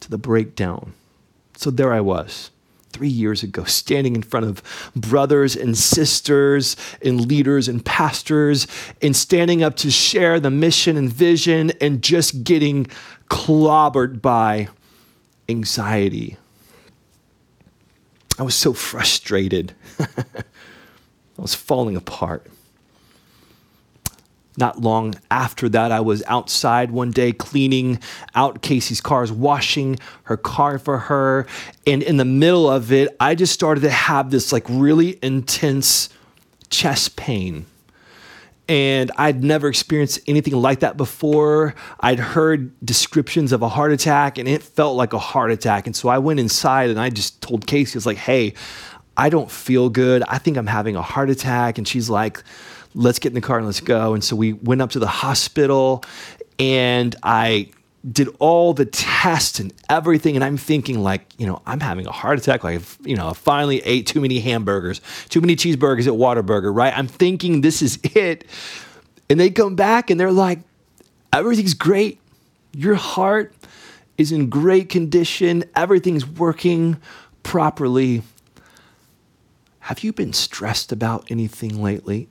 to 0.00 0.10
the 0.10 0.18
breakdown. 0.18 0.94
So 1.56 1.70
there 1.70 1.92
I 1.92 2.00
was 2.00 2.50
three 2.92 3.08
years 3.08 3.42
ago, 3.42 3.64
standing 3.64 4.14
in 4.14 4.22
front 4.22 4.46
of 4.46 4.62
brothers 4.94 5.56
and 5.56 5.76
sisters 5.76 6.76
and 7.02 7.26
leaders 7.26 7.68
and 7.68 7.84
pastors, 7.84 8.66
and 9.00 9.14
standing 9.16 9.62
up 9.62 9.76
to 9.76 9.90
share 9.90 10.38
the 10.40 10.50
mission 10.50 10.96
and 10.96 11.12
vision, 11.12 11.72
and 11.80 12.02
just 12.02 12.44
getting 12.44 12.86
clobbered 13.28 14.20
by 14.20 14.68
anxiety. 15.48 16.36
I 18.38 18.42
was 18.42 18.54
so 18.54 18.72
frustrated. 18.72 19.74
I 19.98 20.44
was 21.36 21.54
falling 21.54 21.96
apart. 21.96 22.46
Not 24.56 24.80
long 24.80 25.14
after 25.30 25.68
that, 25.70 25.92
I 25.92 26.00
was 26.00 26.22
outside 26.26 26.90
one 26.90 27.10
day 27.10 27.32
cleaning 27.32 28.00
out 28.34 28.60
Casey's 28.60 29.00
cars, 29.00 29.32
washing 29.32 29.98
her 30.24 30.36
car 30.36 30.78
for 30.78 30.98
her. 30.98 31.46
And 31.86 32.02
in 32.02 32.18
the 32.18 32.24
middle 32.24 32.68
of 32.68 32.92
it, 32.92 33.16
I 33.18 33.34
just 33.34 33.54
started 33.54 33.80
to 33.82 33.90
have 33.90 34.30
this 34.30 34.52
like 34.52 34.64
really 34.68 35.18
intense 35.22 36.10
chest 36.68 37.16
pain. 37.16 37.64
And 38.68 39.10
I'd 39.16 39.42
never 39.42 39.68
experienced 39.68 40.20
anything 40.26 40.54
like 40.54 40.80
that 40.80 40.96
before. 40.96 41.74
I'd 42.00 42.18
heard 42.18 42.72
descriptions 42.84 43.52
of 43.52 43.62
a 43.62 43.68
heart 43.68 43.92
attack 43.92 44.38
and 44.38 44.46
it 44.46 44.62
felt 44.62 44.96
like 44.96 45.12
a 45.12 45.18
heart 45.18 45.50
attack. 45.50 45.86
And 45.86 45.96
so 45.96 46.08
I 46.08 46.18
went 46.18 46.40
inside 46.40 46.90
and 46.90 47.00
I 47.00 47.10
just 47.10 47.42
told 47.42 47.66
Casey, 47.66 47.96
I 47.96 47.98
was 47.98 48.06
like, 48.06 48.18
hey, 48.18 48.54
I 49.16 49.30
don't 49.30 49.50
feel 49.50 49.88
good. 49.88 50.22
I 50.28 50.38
think 50.38 50.56
I'm 50.56 50.66
having 50.66 50.96
a 50.96 51.02
heart 51.02 51.28
attack. 51.28 51.76
And 51.76 51.88
she's 51.88 52.08
like, 52.08 52.42
let's 52.94 53.18
get 53.18 53.30
in 53.30 53.34
the 53.34 53.40
car 53.40 53.58
and 53.58 53.66
let's 53.66 53.80
go. 53.80 54.14
And 54.14 54.22
so 54.22 54.36
we 54.36 54.52
went 54.52 54.82
up 54.82 54.90
to 54.90 54.98
the 54.98 55.06
hospital 55.06 56.04
and 56.58 57.14
I 57.22 57.70
did 58.10 58.28
all 58.38 58.74
the 58.74 58.84
tests 58.84 59.60
and 59.60 59.72
everything. 59.88 60.34
And 60.34 60.44
I'm 60.44 60.56
thinking, 60.56 61.02
like, 61.02 61.26
you 61.38 61.46
know, 61.46 61.62
I'm 61.66 61.80
having 61.80 62.06
a 62.06 62.12
heart 62.12 62.38
attack. 62.38 62.64
Like, 62.64 62.82
you 63.04 63.16
know, 63.16 63.30
I 63.30 63.32
finally 63.32 63.80
ate 63.84 64.06
too 64.06 64.20
many 64.20 64.40
hamburgers, 64.40 65.00
too 65.28 65.40
many 65.40 65.54
cheeseburgers 65.54 66.06
at 66.06 66.14
Whataburger, 66.14 66.74
right? 66.74 66.96
I'm 66.96 67.06
thinking 67.06 67.60
this 67.60 67.80
is 67.80 67.98
it. 68.14 68.44
And 69.30 69.38
they 69.38 69.50
come 69.50 69.76
back 69.76 70.10
and 70.10 70.18
they're 70.18 70.32
like, 70.32 70.58
everything's 71.32 71.74
great. 71.74 72.20
Your 72.72 72.96
heart 72.96 73.54
is 74.18 74.32
in 74.32 74.48
great 74.48 74.88
condition. 74.88 75.64
Everything's 75.76 76.26
working 76.26 76.96
properly. 77.42 78.22
Have 79.80 80.02
you 80.04 80.12
been 80.12 80.32
stressed 80.32 80.92
about 80.92 81.30
anything 81.30 81.82
lately? 81.82 82.28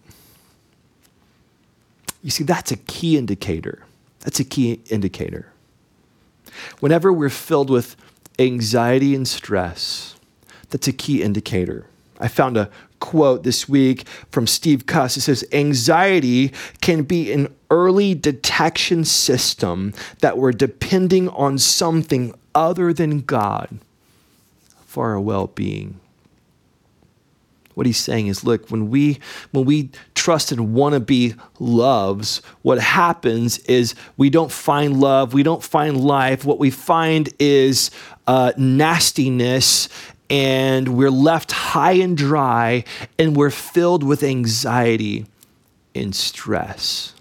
You 2.22 2.30
see, 2.30 2.44
that's 2.44 2.72
a 2.72 2.78
key 2.78 3.18
indicator. 3.18 3.86
That's 4.20 4.40
a 4.40 4.44
key 4.44 4.82
indicator. 4.90 5.48
whenever 6.80 7.14
we're 7.14 7.30
filled 7.30 7.70
with 7.70 7.96
anxiety 8.38 9.16
and 9.16 9.28
stress, 9.28 10.16
that's 10.70 10.88
a 10.88 10.94
key 10.94 11.24
indicator. 11.24 11.86
I 12.20 12.28
found 12.28 12.58
a 12.58 12.70
quote 13.00 13.44
this 13.44 13.68
week 13.68 14.08
from 14.32 14.48
Steve 14.48 14.86
Cuss. 14.86 15.18
It 15.18 15.22
says, 15.22 15.44
Anxiety 15.52 16.54
can 16.82 17.04
be 17.04 17.32
an 17.32 17.54
early 17.70 18.14
detection 18.14 19.06
system 19.06 19.94
that 20.20 20.38
we're 20.38 20.52
depending 20.52 21.30
on 21.30 21.58
something 21.58 22.34
other 22.54 22.94
than 22.94 23.22
God 23.22 23.80
for 24.86 25.10
our 25.12 25.20
well 25.20 25.48
being. 25.48 26.00
What 27.82 27.88
he's 27.88 27.98
saying 27.98 28.28
is, 28.28 28.44
look, 28.44 28.70
when 28.70 28.92
we 28.92 29.18
when 29.54 29.66
we 29.66 29.90
trust 30.14 30.52
and 30.52 30.76
wannabe 30.76 31.36
loves, 31.58 32.44
what 32.62 32.78
happens 32.78 33.58
is 33.58 33.96
we 34.18 34.30
don't 34.30 34.52
find 34.52 35.00
love, 35.00 35.34
we 35.34 35.42
don't 35.42 35.64
find 35.64 36.00
life. 36.00 36.46
What 36.46 36.60
we 36.60 36.70
find 36.70 37.34
is 37.40 37.90
uh, 38.28 38.52
nastiness 38.56 39.90
and 40.30 40.90
we're 40.90 41.10
left 41.10 41.54
high 41.54 41.94
and 41.94 42.16
dry 42.16 42.84
and 43.18 43.36
we're 43.36 43.50
filled 43.50 44.04
with 44.04 44.22
anxiety 44.22 45.26
and 45.96 46.14
stress. 46.14 47.16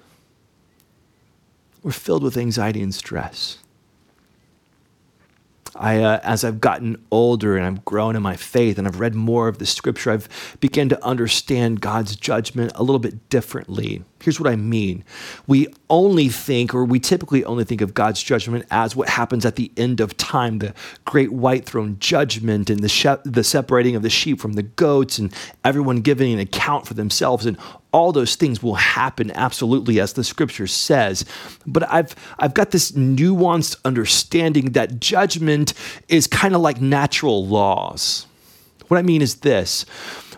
We're 1.82 1.92
filled 1.92 2.22
with 2.22 2.36
anxiety 2.36 2.82
and 2.82 2.94
stress. 2.94 3.56
I, 5.74 6.02
uh, 6.02 6.20
as 6.22 6.44
I've 6.44 6.60
gotten 6.60 7.02
older 7.10 7.56
and 7.56 7.66
I've 7.66 7.84
grown 7.84 8.16
in 8.16 8.22
my 8.22 8.36
faith 8.36 8.78
and 8.78 8.86
I've 8.86 9.00
read 9.00 9.14
more 9.14 9.48
of 9.48 9.58
the 9.58 9.66
scripture, 9.66 10.10
I've 10.10 10.56
begun 10.60 10.88
to 10.88 11.04
understand 11.04 11.80
God's 11.80 12.16
judgment 12.16 12.72
a 12.74 12.82
little 12.82 12.98
bit 12.98 13.28
differently. 13.28 14.02
Here's 14.22 14.38
what 14.38 14.50
I 14.50 14.56
mean. 14.56 15.04
We 15.46 15.68
only 15.88 16.28
think, 16.28 16.74
or 16.74 16.84
we 16.84 17.00
typically 17.00 17.44
only 17.44 17.64
think 17.64 17.80
of 17.80 17.94
God's 17.94 18.22
judgment 18.22 18.66
as 18.70 18.94
what 18.94 19.08
happens 19.08 19.46
at 19.46 19.56
the 19.56 19.72
end 19.76 20.00
of 20.00 20.16
time, 20.16 20.58
the 20.58 20.74
great 21.04 21.32
white 21.32 21.64
throne 21.64 21.96
judgment 21.98 22.68
and 22.68 22.80
the, 22.80 22.88
she- 22.88 23.08
the 23.24 23.44
separating 23.44 23.96
of 23.96 24.02
the 24.02 24.10
sheep 24.10 24.40
from 24.40 24.54
the 24.54 24.62
goats 24.62 25.18
and 25.18 25.32
everyone 25.64 26.02
giving 26.02 26.32
an 26.32 26.38
account 26.38 26.86
for 26.86 26.94
themselves. 26.94 27.46
And 27.46 27.56
all 27.92 28.12
those 28.12 28.36
things 28.36 28.62
will 28.62 28.74
happen 28.74 29.30
absolutely 29.32 30.00
as 30.00 30.12
the 30.12 30.24
scripture 30.24 30.66
says. 30.66 31.24
But 31.66 31.90
I've, 31.90 32.14
I've 32.38 32.54
got 32.54 32.70
this 32.70 32.92
nuanced 32.92 33.76
understanding 33.84 34.72
that 34.72 35.00
judgment 35.00 35.74
is 36.08 36.26
kind 36.26 36.54
of 36.54 36.60
like 36.60 36.80
natural 36.80 37.46
laws. 37.46 38.26
What 38.88 38.98
I 38.98 39.02
mean 39.02 39.22
is 39.22 39.36
this 39.36 39.86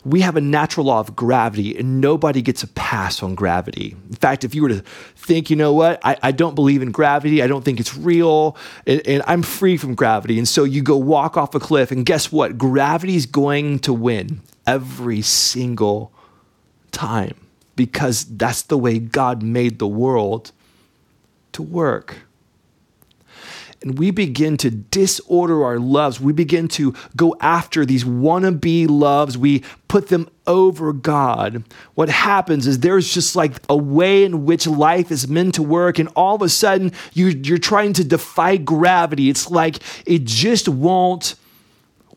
we 0.05 0.21
have 0.21 0.37
a 0.37 0.41
natural 0.41 0.87
law 0.87 1.01
of 1.01 1.15
gravity, 1.15 1.79
and 1.79 2.01
nobody 2.01 2.43
gets 2.43 2.62
a 2.62 2.69
pass 2.69 3.23
on 3.23 3.35
gravity. 3.35 3.95
In 4.09 4.17
fact, 4.17 4.43
if 4.43 4.55
you 4.55 4.62
were 4.62 4.69
to 4.69 4.81
think, 5.15 5.49
you 5.49 5.57
know 5.57 5.73
what, 5.73 6.01
I, 6.05 6.17
I 6.23 6.33
don't 6.33 6.55
believe 6.55 6.83
in 6.83 6.91
gravity, 6.91 7.43
I 7.43 7.47
don't 7.47 7.65
think 7.65 7.79
it's 7.79 7.97
real, 7.97 8.57
and, 8.87 9.01
and 9.07 9.23
I'm 9.27 9.43
free 9.43 9.77
from 9.77 9.95
gravity. 9.95 10.38
And 10.38 10.49
so 10.49 10.65
you 10.65 10.83
go 10.83 10.97
walk 10.97 11.37
off 11.37 11.55
a 11.55 11.61
cliff, 11.61 11.93
and 11.93 12.05
guess 12.05 12.33
what? 12.33 12.59
Gravity 12.59 13.15
is 13.15 13.27
going 13.27 13.79
to 13.81 13.93
win 13.93 14.41
every 14.67 15.23
single 15.23 16.12
time 16.92 17.35
because 17.74 18.24
that's 18.24 18.62
the 18.62 18.78
way 18.78 18.98
God 18.98 19.42
made 19.42 19.78
the 19.78 19.88
world 19.88 20.52
to 21.52 21.62
work 21.62 22.18
and 23.83 23.98
we 23.98 24.11
begin 24.11 24.57
to 24.59 24.70
disorder 24.70 25.64
our 25.64 25.78
loves. 25.78 26.20
We 26.20 26.33
begin 26.33 26.68
to 26.68 26.94
go 27.16 27.37
after 27.40 27.85
these 27.85 28.05
wannabe 28.05 28.88
loves. 28.88 29.37
We 29.37 29.64
put 29.88 30.09
them 30.09 30.28
over 30.46 30.92
God. 30.92 31.64
What 31.94 32.09
happens 32.09 32.66
is 32.66 32.78
there's 32.78 33.12
just 33.12 33.37
like 33.37 33.57
a 33.68 33.76
way 33.76 34.24
in 34.24 34.44
which 34.44 34.66
life 34.66 35.11
is 35.11 35.28
meant 35.28 35.55
to 35.57 35.62
work, 35.62 35.98
and 35.98 36.09
all 36.14 36.37
of 36.37 36.42
a 36.42 36.48
sudden 36.48 36.92
you, 37.12 37.28
you're 37.28 37.59
trying 37.59 37.92
to 37.94 38.05
defy 38.05 38.57
gravity. 38.57 39.28
It's 39.28 39.50
like 39.50 39.78
it 40.07 40.24
just 40.24 40.68
won't 40.68 41.35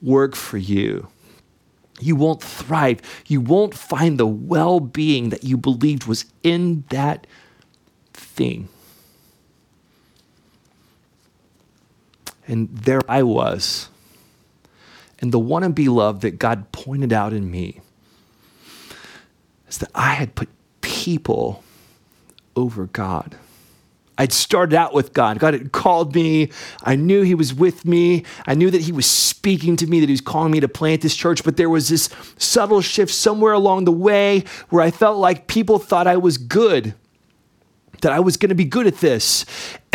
work 0.02 0.36
for 0.36 0.58
you. 0.58 1.08
You 2.00 2.16
won't 2.16 2.44
thrive. 2.44 3.02
You 3.28 3.42
won't 3.42 3.74
find 3.74 4.20
the 4.20 4.28
well 4.28 4.80
being 4.80 5.30
that 5.30 5.44
you 5.44 5.58
believed 5.58 6.06
was 6.06 6.26
in 6.44 6.84
that 6.90 7.26
thing. 8.14 8.68
And 12.48 12.70
there 12.70 13.02
I 13.10 13.24
was. 13.24 13.90
And 15.20 15.32
the 15.32 15.40
wannabe 15.40 15.88
love 15.88 16.22
that 16.22 16.38
God 16.38 16.72
pointed 16.72 17.14
out 17.14 17.34
in 17.34 17.50
me 17.50 17.80
is 19.68 19.78
that 19.80 19.90
I 19.96 20.14
had 20.14 20.36
put 20.36 20.50
people 20.82 21.64
over 22.56 22.86
God. 22.88 23.38
I'd 24.18 24.32
started 24.32 24.76
out 24.76 24.94
with 24.94 25.14
God. 25.14 25.40
God 25.40 25.54
had 25.54 25.72
called 25.72 26.16
me. 26.16 26.52
I 26.84 26.96
knew 26.96 27.22
He 27.22 27.36
was 27.36 27.54
with 27.54 27.86
me. 27.86 28.24
I 28.48 28.56
knew 28.56 28.72
that 28.72 28.82
He 28.82 28.92
was 28.92 29.06
speaking 29.06 29.76
to 29.78 29.88
me, 29.88 30.00
that 30.00 30.08
He 30.08 30.14
was 30.14 30.22
calling 30.22 30.52
me 30.52 30.60
to 30.62 30.68
plant 30.68 31.02
this 31.02 31.16
church. 31.16 31.44
But 31.44 31.58
there 31.58 31.70
was 31.70 31.90
this 31.90 32.10
subtle 32.38 32.82
shift 32.82 33.14
somewhere 33.14 33.54
along 33.54 33.86
the 33.86 33.92
way 33.92 34.44
where 34.70 34.82
I 34.82 34.92
felt 34.92 35.18
like 35.18 35.48
people 35.48 35.80
thought 35.80 36.08
I 36.08 36.18
was 36.18 36.38
good 36.38 36.94
that 38.02 38.12
I 38.12 38.20
was 38.20 38.38
going 38.38 38.50
to 38.50 38.56
be 38.56 38.66
good 38.66 38.88
at 38.88 38.98
this. 38.98 39.46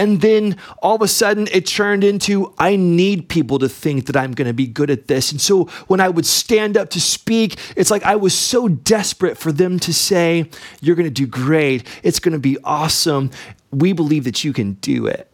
And 0.00 0.22
then 0.22 0.56
all 0.82 0.94
of 0.94 1.02
a 1.02 1.08
sudden 1.08 1.46
it 1.52 1.66
turned 1.66 2.04
into 2.04 2.54
I 2.58 2.74
need 2.74 3.28
people 3.28 3.58
to 3.58 3.68
think 3.68 4.06
that 4.06 4.16
I'm 4.16 4.32
going 4.32 4.48
to 4.48 4.54
be 4.54 4.66
good 4.66 4.88
at 4.88 5.08
this. 5.08 5.30
And 5.30 5.38
so 5.38 5.64
when 5.88 6.00
I 6.00 6.08
would 6.08 6.24
stand 6.24 6.78
up 6.78 6.88
to 6.90 7.00
speak, 7.00 7.58
it's 7.76 7.90
like 7.90 8.02
I 8.04 8.16
was 8.16 8.32
so 8.32 8.66
desperate 8.66 9.36
for 9.36 9.52
them 9.52 9.78
to 9.80 9.92
say, 9.92 10.48
You're 10.80 10.96
going 10.96 11.04
to 11.04 11.10
do 11.10 11.26
great. 11.26 11.86
It's 12.02 12.18
going 12.18 12.32
to 12.32 12.38
be 12.38 12.56
awesome. 12.64 13.30
We 13.72 13.92
believe 13.92 14.24
that 14.24 14.42
you 14.42 14.54
can 14.54 14.72
do 14.74 15.06
it. 15.06 15.30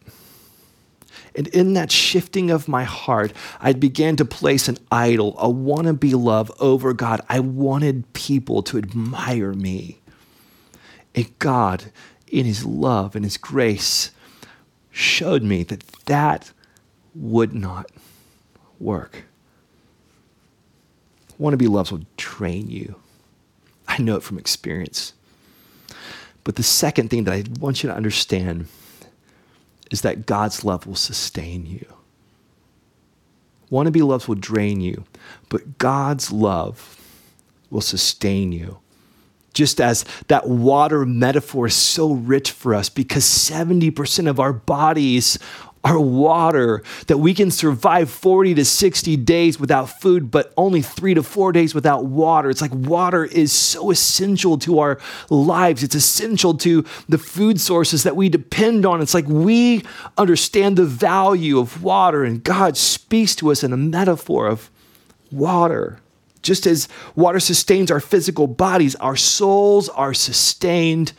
And 1.33 1.47
in 1.47 1.71
that 1.75 1.89
shifting 1.89 2.51
of 2.51 2.67
my 2.67 2.83
heart, 2.83 3.31
I 3.61 3.71
began 3.71 4.17
to 4.17 4.25
place 4.25 4.67
an 4.67 4.79
idol, 4.91 5.39
a 5.39 5.47
wannabe 5.47 6.13
love 6.21 6.51
over 6.59 6.91
God. 6.91 7.21
I 7.29 7.39
wanted 7.39 8.11
people 8.11 8.63
to 8.63 8.77
admire 8.77 9.53
me. 9.53 10.01
And 11.15 11.39
God 11.39 11.85
in 12.27 12.45
his 12.45 12.65
love 12.65 13.15
and 13.15 13.23
his 13.23 13.37
grace, 13.37 14.11
showed 14.97 15.43
me 15.43 15.63
that 15.63 15.87
that 16.05 16.51
would 17.13 17.53
not 17.53 17.91
work. 18.79 19.25
Wannabe 21.39 21.69
loves 21.69 21.91
will 21.91 22.05
drain 22.17 22.69
you. 22.69 22.95
I 23.87 24.01
know 24.01 24.15
it 24.15 24.23
from 24.23 24.39
experience. 24.39 25.13
But 26.43 26.55
the 26.55 26.63
second 26.63 27.09
thing 27.09 27.25
that 27.25 27.33
I 27.33 27.43
want 27.59 27.83
you 27.83 27.89
to 27.89 27.95
understand 27.95 28.67
is 29.91 30.01
that 30.01 30.25
God's 30.25 30.65
love 30.65 30.87
will 30.87 30.95
sustain 30.95 31.65
you. 31.65 31.85
Wannabe 33.71 34.05
loves 34.05 34.27
will 34.27 34.35
drain 34.35 34.81
you, 34.81 35.03
but 35.49 35.77
God's 35.77 36.31
love 36.31 36.99
will 37.69 37.81
sustain 37.81 38.51
you 38.51 38.79
just 39.57 39.81
as 39.81 40.05
that 40.27 40.47
water 40.47 41.05
metaphor 41.05 41.65
is 41.65 41.75
so 41.75 42.13
rich 42.13 42.51
for 42.51 42.75
us 42.75 42.89
because 42.89 43.23
70% 43.23 44.29
of 44.29 44.39
our 44.39 44.53
bodies 44.53 45.39
are 45.83 45.99
water, 45.99 46.83
that 47.07 47.17
we 47.17 47.33
can 47.33 47.49
survive 47.49 48.09
40 48.09 48.55
to 48.55 48.65
60 48.65 49.17
days 49.17 49.59
without 49.59 49.85
food, 49.85 50.29
but 50.29 50.53
only 50.57 50.81
three 50.81 51.13
to 51.13 51.23
four 51.23 51.51
days 51.51 51.73
without 51.73 52.05
water. 52.05 52.49
It's 52.49 52.61
like 52.61 52.73
water 52.73 53.25
is 53.25 53.51
so 53.51 53.89
essential 53.89 54.57
to 54.59 54.79
our 54.79 54.99
lives. 55.29 55.83
It's 55.83 55.95
essential 55.95 56.55
to 56.55 56.83
the 57.07 57.17
food 57.17 57.59
sources 57.59 58.03
that 58.03 58.15
we 58.15 58.27
depend 58.27 58.85
on. 58.85 59.01
It's 59.01 59.13
like 59.13 59.27
we 59.27 59.83
understand 60.17 60.77
the 60.77 60.85
value 60.85 61.57
of 61.59 61.81
water, 61.81 62.23
and 62.23 62.43
God 62.43 62.75
speaks 62.75 63.35
to 63.37 63.51
us 63.51 63.63
in 63.63 63.71
a 63.71 63.77
metaphor 63.77 64.47
of 64.47 64.69
water. 65.31 65.99
Just 66.41 66.67
as 66.67 66.87
water 67.15 67.39
sustains 67.39 67.91
our 67.91 67.99
physical 67.99 68.47
bodies, 68.47 68.95
our 68.95 69.15
souls 69.15 69.89
are 69.89 70.13
sustained 70.13 71.13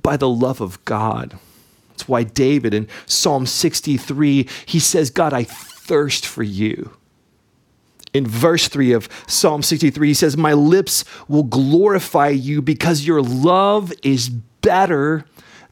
by 0.00 0.16
the 0.16 0.28
love 0.28 0.60
of 0.60 0.84
God. 0.84 1.38
That's 1.90 2.08
why 2.08 2.22
David 2.22 2.74
in 2.74 2.88
Psalm 3.06 3.46
63, 3.46 4.48
he 4.66 4.78
says, 4.78 5.10
God, 5.10 5.32
I 5.32 5.44
thirst 5.44 6.26
for 6.26 6.42
you. 6.42 6.92
In 8.14 8.26
verse 8.26 8.68
3 8.68 8.92
of 8.92 9.08
Psalm 9.26 9.62
63, 9.62 10.08
he 10.08 10.14
says, 10.14 10.36
My 10.36 10.52
lips 10.52 11.04
will 11.26 11.42
glorify 11.42 12.28
you 12.28 12.62
because 12.62 13.06
your 13.06 13.22
love 13.22 13.92
is 14.02 14.28
better 14.28 15.24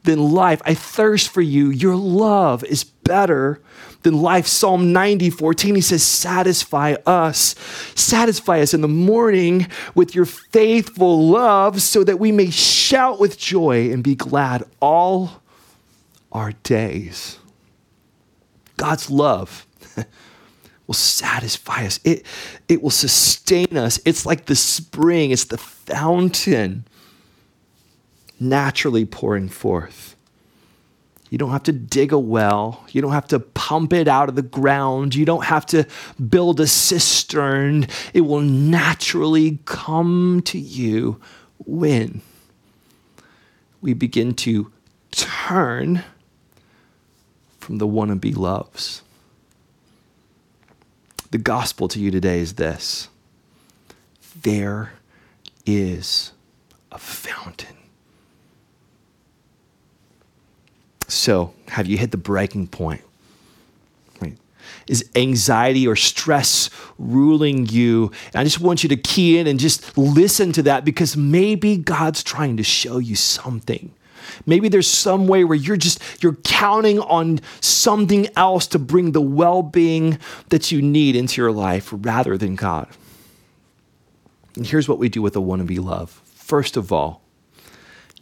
than 0.03 0.31
life. 0.31 0.61
I 0.65 0.73
thirst 0.73 1.29
for 1.29 1.41
you. 1.41 1.69
Your 1.69 1.95
love 1.95 2.63
is 2.63 2.83
better 2.83 3.61
than 4.03 4.21
life. 4.21 4.47
Psalm 4.47 4.93
90, 4.93 5.29
14, 5.29 5.75
he 5.75 5.81
says, 5.81 6.03
Satisfy 6.03 6.95
us. 7.05 7.55
Satisfy 7.95 8.61
us 8.61 8.73
in 8.73 8.81
the 8.81 8.87
morning 8.87 9.67
with 9.95 10.15
your 10.15 10.25
faithful 10.25 11.27
love 11.27 11.81
so 11.81 12.03
that 12.03 12.19
we 12.19 12.31
may 12.31 12.49
shout 12.49 13.19
with 13.19 13.37
joy 13.37 13.91
and 13.91 14.03
be 14.03 14.15
glad 14.15 14.63
all 14.81 15.41
our 16.31 16.53
days. 16.63 17.39
God's 18.77 19.09
love 19.09 19.65
will 20.87 20.93
satisfy 20.93 21.85
us, 21.85 21.99
it, 22.03 22.25
it 22.69 22.81
will 22.81 22.91
sustain 22.91 23.75
us. 23.75 23.99
It's 24.05 24.25
like 24.25 24.45
the 24.45 24.55
spring, 24.55 25.31
it's 25.31 25.45
the 25.45 25.57
fountain 25.57 26.85
naturally 28.39 29.05
pouring 29.05 29.49
forth. 29.49 30.15
You 31.29 31.37
don't 31.37 31.51
have 31.51 31.63
to 31.63 31.73
dig 31.73 32.13
a 32.13 32.19
well. 32.19 32.85
You 32.91 33.01
don't 33.01 33.11
have 33.11 33.27
to 33.29 33.39
pump 33.39 33.91
it 33.91 34.07
out 34.07 34.29
of 34.29 34.35
the 34.35 34.41
ground. 34.41 35.13
You 35.13 35.25
don't 35.25 35.43
have 35.43 35.65
to 35.67 35.85
build 36.29 36.59
a 36.59 36.67
cistern. 36.67 37.87
It 38.13 38.21
will 38.21 38.41
naturally 38.41 39.59
come 39.65 40.41
to 40.45 40.57
you 40.57 41.19
when 41.65 42.21
we 43.81 43.93
begin 43.93 44.33
to 44.35 44.71
turn 45.11 46.03
from 47.59 47.77
the 47.77 47.87
wannabe 47.87 48.35
loves. 48.35 49.01
The 51.31 51.37
gospel 51.37 51.89
to 51.89 51.99
you 51.99 52.09
today 52.09 52.39
is 52.39 52.53
this 52.53 53.09
there 54.41 54.93
is 55.65 56.31
a 56.91 56.97
fountain. 56.97 57.76
So, 61.07 61.53
have 61.69 61.87
you 61.87 61.97
hit 61.97 62.11
the 62.11 62.17
breaking 62.17 62.67
point? 62.67 63.01
Is 64.87 65.09
anxiety 65.15 65.85
or 65.87 65.95
stress 65.95 66.69
ruling 66.97 67.65
you? 67.67 68.11
And 68.27 68.35
I 68.35 68.43
just 68.43 68.61
want 68.61 68.83
you 68.83 68.89
to 68.89 68.95
key 68.95 69.37
in 69.37 69.47
and 69.47 69.59
just 69.59 69.97
listen 69.97 70.51
to 70.53 70.63
that 70.63 70.85
because 70.85 71.17
maybe 71.17 71.77
God's 71.77 72.23
trying 72.23 72.57
to 72.57 72.63
show 72.63 72.97
you 72.97 73.15
something. 73.15 73.93
Maybe 74.45 74.69
there's 74.69 74.87
some 74.87 75.27
way 75.27 75.43
where 75.43 75.57
you're 75.57 75.77
just 75.77 76.23
you're 76.23 76.37
counting 76.43 76.99
on 76.99 77.39
something 77.61 78.27
else 78.35 78.67
to 78.67 78.79
bring 78.79 79.11
the 79.11 79.21
well-being 79.21 80.19
that 80.49 80.71
you 80.71 80.81
need 80.81 81.15
into 81.15 81.41
your 81.41 81.51
life 81.51 81.89
rather 81.91 82.37
than 82.37 82.55
God. 82.55 82.87
And 84.55 84.65
here's 84.65 84.89
what 84.89 84.99
we 84.99 85.07
do 85.09 85.21
with 85.21 85.35
a 85.35 85.39
wannabe 85.39 85.83
love. 85.83 86.21
First 86.25 86.77
of 86.77 86.91
all, 86.91 87.21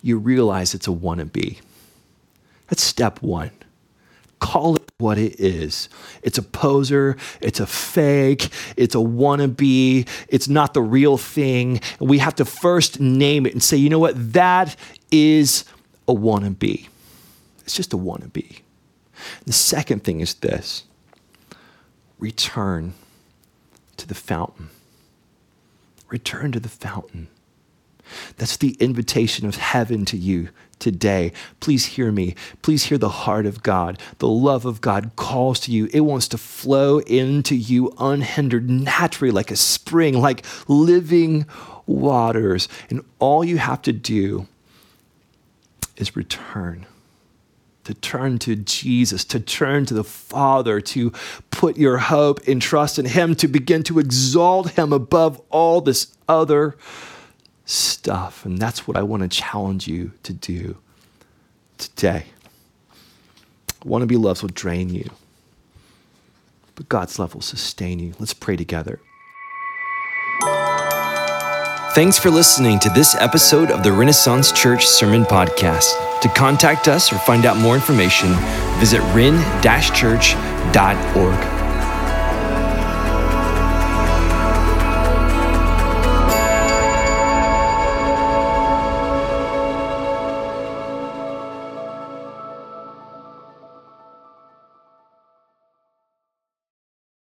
you 0.01 0.17
realize 0.17 0.73
it's 0.73 0.87
a 0.87 0.91
wannabe. 0.91 1.59
That's 2.67 2.83
step 2.83 3.21
one. 3.21 3.51
Call 4.39 4.75
it 4.75 4.91
what 4.97 5.17
it 5.17 5.39
is. 5.39 5.89
It's 6.21 6.37
a 6.37 6.43
poser, 6.43 7.17
it's 7.41 7.59
a 7.59 7.65
fake, 7.65 8.49
it's 8.75 8.93
a 8.93 8.99
wannabe, 8.99 10.07
it's 10.27 10.47
not 10.47 10.73
the 10.73 10.81
real 10.81 11.17
thing. 11.17 11.81
We 11.99 12.19
have 12.19 12.35
to 12.35 12.45
first 12.45 12.99
name 12.99 13.45
it 13.45 13.53
and 13.53 13.63
say, 13.63 13.77
you 13.77 13.89
know 13.89 13.99
what, 13.99 14.33
that 14.33 14.75
is 15.11 15.65
a 16.07 16.13
wannabe. 16.13 16.87
It's 17.61 17.75
just 17.75 17.93
a 17.93 17.97
wannabe. 17.97 18.61
The 19.45 19.53
second 19.53 20.03
thing 20.03 20.19
is 20.19 20.35
this 20.35 20.83
return 22.19 22.93
to 23.97 24.07
the 24.07 24.15
fountain. 24.15 24.69
Return 26.09 26.51
to 26.51 26.59
the 26.59 26.69
fountain. 26.69 27.27
That's 28.37 28.57
the 28.57 28.77
invitation 28.79 29.47
of 29.47 29.55
heaven 29.55 30.05
to 30.05 30.17
you 30.17 30.49
today. 30.79 31.31
Please 31.59 31.85
hear 31.85 32.11
me. 32.11 32.35
Please 32.61 32.85
hear 32.85 32.97
the 32.97 33.09
heart 33.09 33.45
of 33.45 33.63
God. 33.63 33.99
The 34.19 34.27
love 34.27 34.65
of 34.65 34.81
God 34.81 35.11
calls 35.15 35.59
to 35.61 35.71
you. 35.71 35.89
It 35.93 36.01
wants 36.01 36.27
to 36.29 36.37
flow 36.37 36.99
into 36.99 37.55
you 37.55 37.93
unhindered, 37.97 38.69
naturally, 38.69 39.31
like 39.31 39.51
a 39.51 39.55
spring, 39.55 40.19
like 40.19 40.45
living 40.67 41.45
waters. 41.85 42.67
And 42.89 43.03
all 43.19 43.43
you 43.43 43.57
have 43.57 43.81
to 43.83 43.93
do 43.93 44.47
is 45.97 46.15
return. 46.15 46.85
To 47.85 47.93
turn 47.93 48.39
to 48.39 48.55
Jesus, 48.55 49.23
to 49.25 49.39
turn 49.39 49.85
to 49.85 49.93
the 49.93 50.03
Father, 50.03 50.81
to 50.81 51.11
put 51.51 51.77
your 51.77 51.99
hope 51.99 52.47
and 52.47 52.59
trust 52.59 52.97
in 52.97 53.05
Him, 53.05 53.35
to 53.35 53.47
begin 53.47 53.83
to 53.83 53.99
exalt 53.99 54.71
Him 54.71 54.91
above 54.91 55.39
all 55.51 55.81
this 55.81 56.15
other 56.27 56.75
stuff. 57.65 58.45
And 58.45 58.57
that's 58.57 58.87
what 58.87 58.97
I 58.97 59.03
want 59.03 59.21
to 59.23 59.29
challenge 59.29 59.87
you 59.87 60.11
to 60.23 60.33
do 60.33 60.77
today. 61.77 62.25
Wannabe 63.83 64.19
loves 64.19 64.41
will 64.41 64.49
drain 64.49 64.89
you, 64.89 65.09
but 66.75 66.89
God's 66.89 67.19
love 67.19 67.35
will 67.35 67.41
sustain 67.41 67.99
you. 67.99 68.13
Let's 68.19 68.33
pray 68.33 68.55
together. 68.55 68.99
Thanks 71.93 72.17
for 72.19 72.29
listening 72.29 72.77
to 72.79 72.89
this 72.89 73.15
episode 73.15 73.71
of 73.71 73.83
the 73.83 73.93
Renaissance 73.93 74.51
Church 74.51 74.85
Sermon 74.85 75.23
Podcast. 75.23 75.93
To 76.21 76.27
contact 76.29 76.89
us 76.89 77.13
or 77.13 77.17
find 77.19 77.45
out 77.45 77.57
more 77.57 77.75
information, 77.75 78.33
visit 78.79 78.99
ren-church.org. 79.13 81.54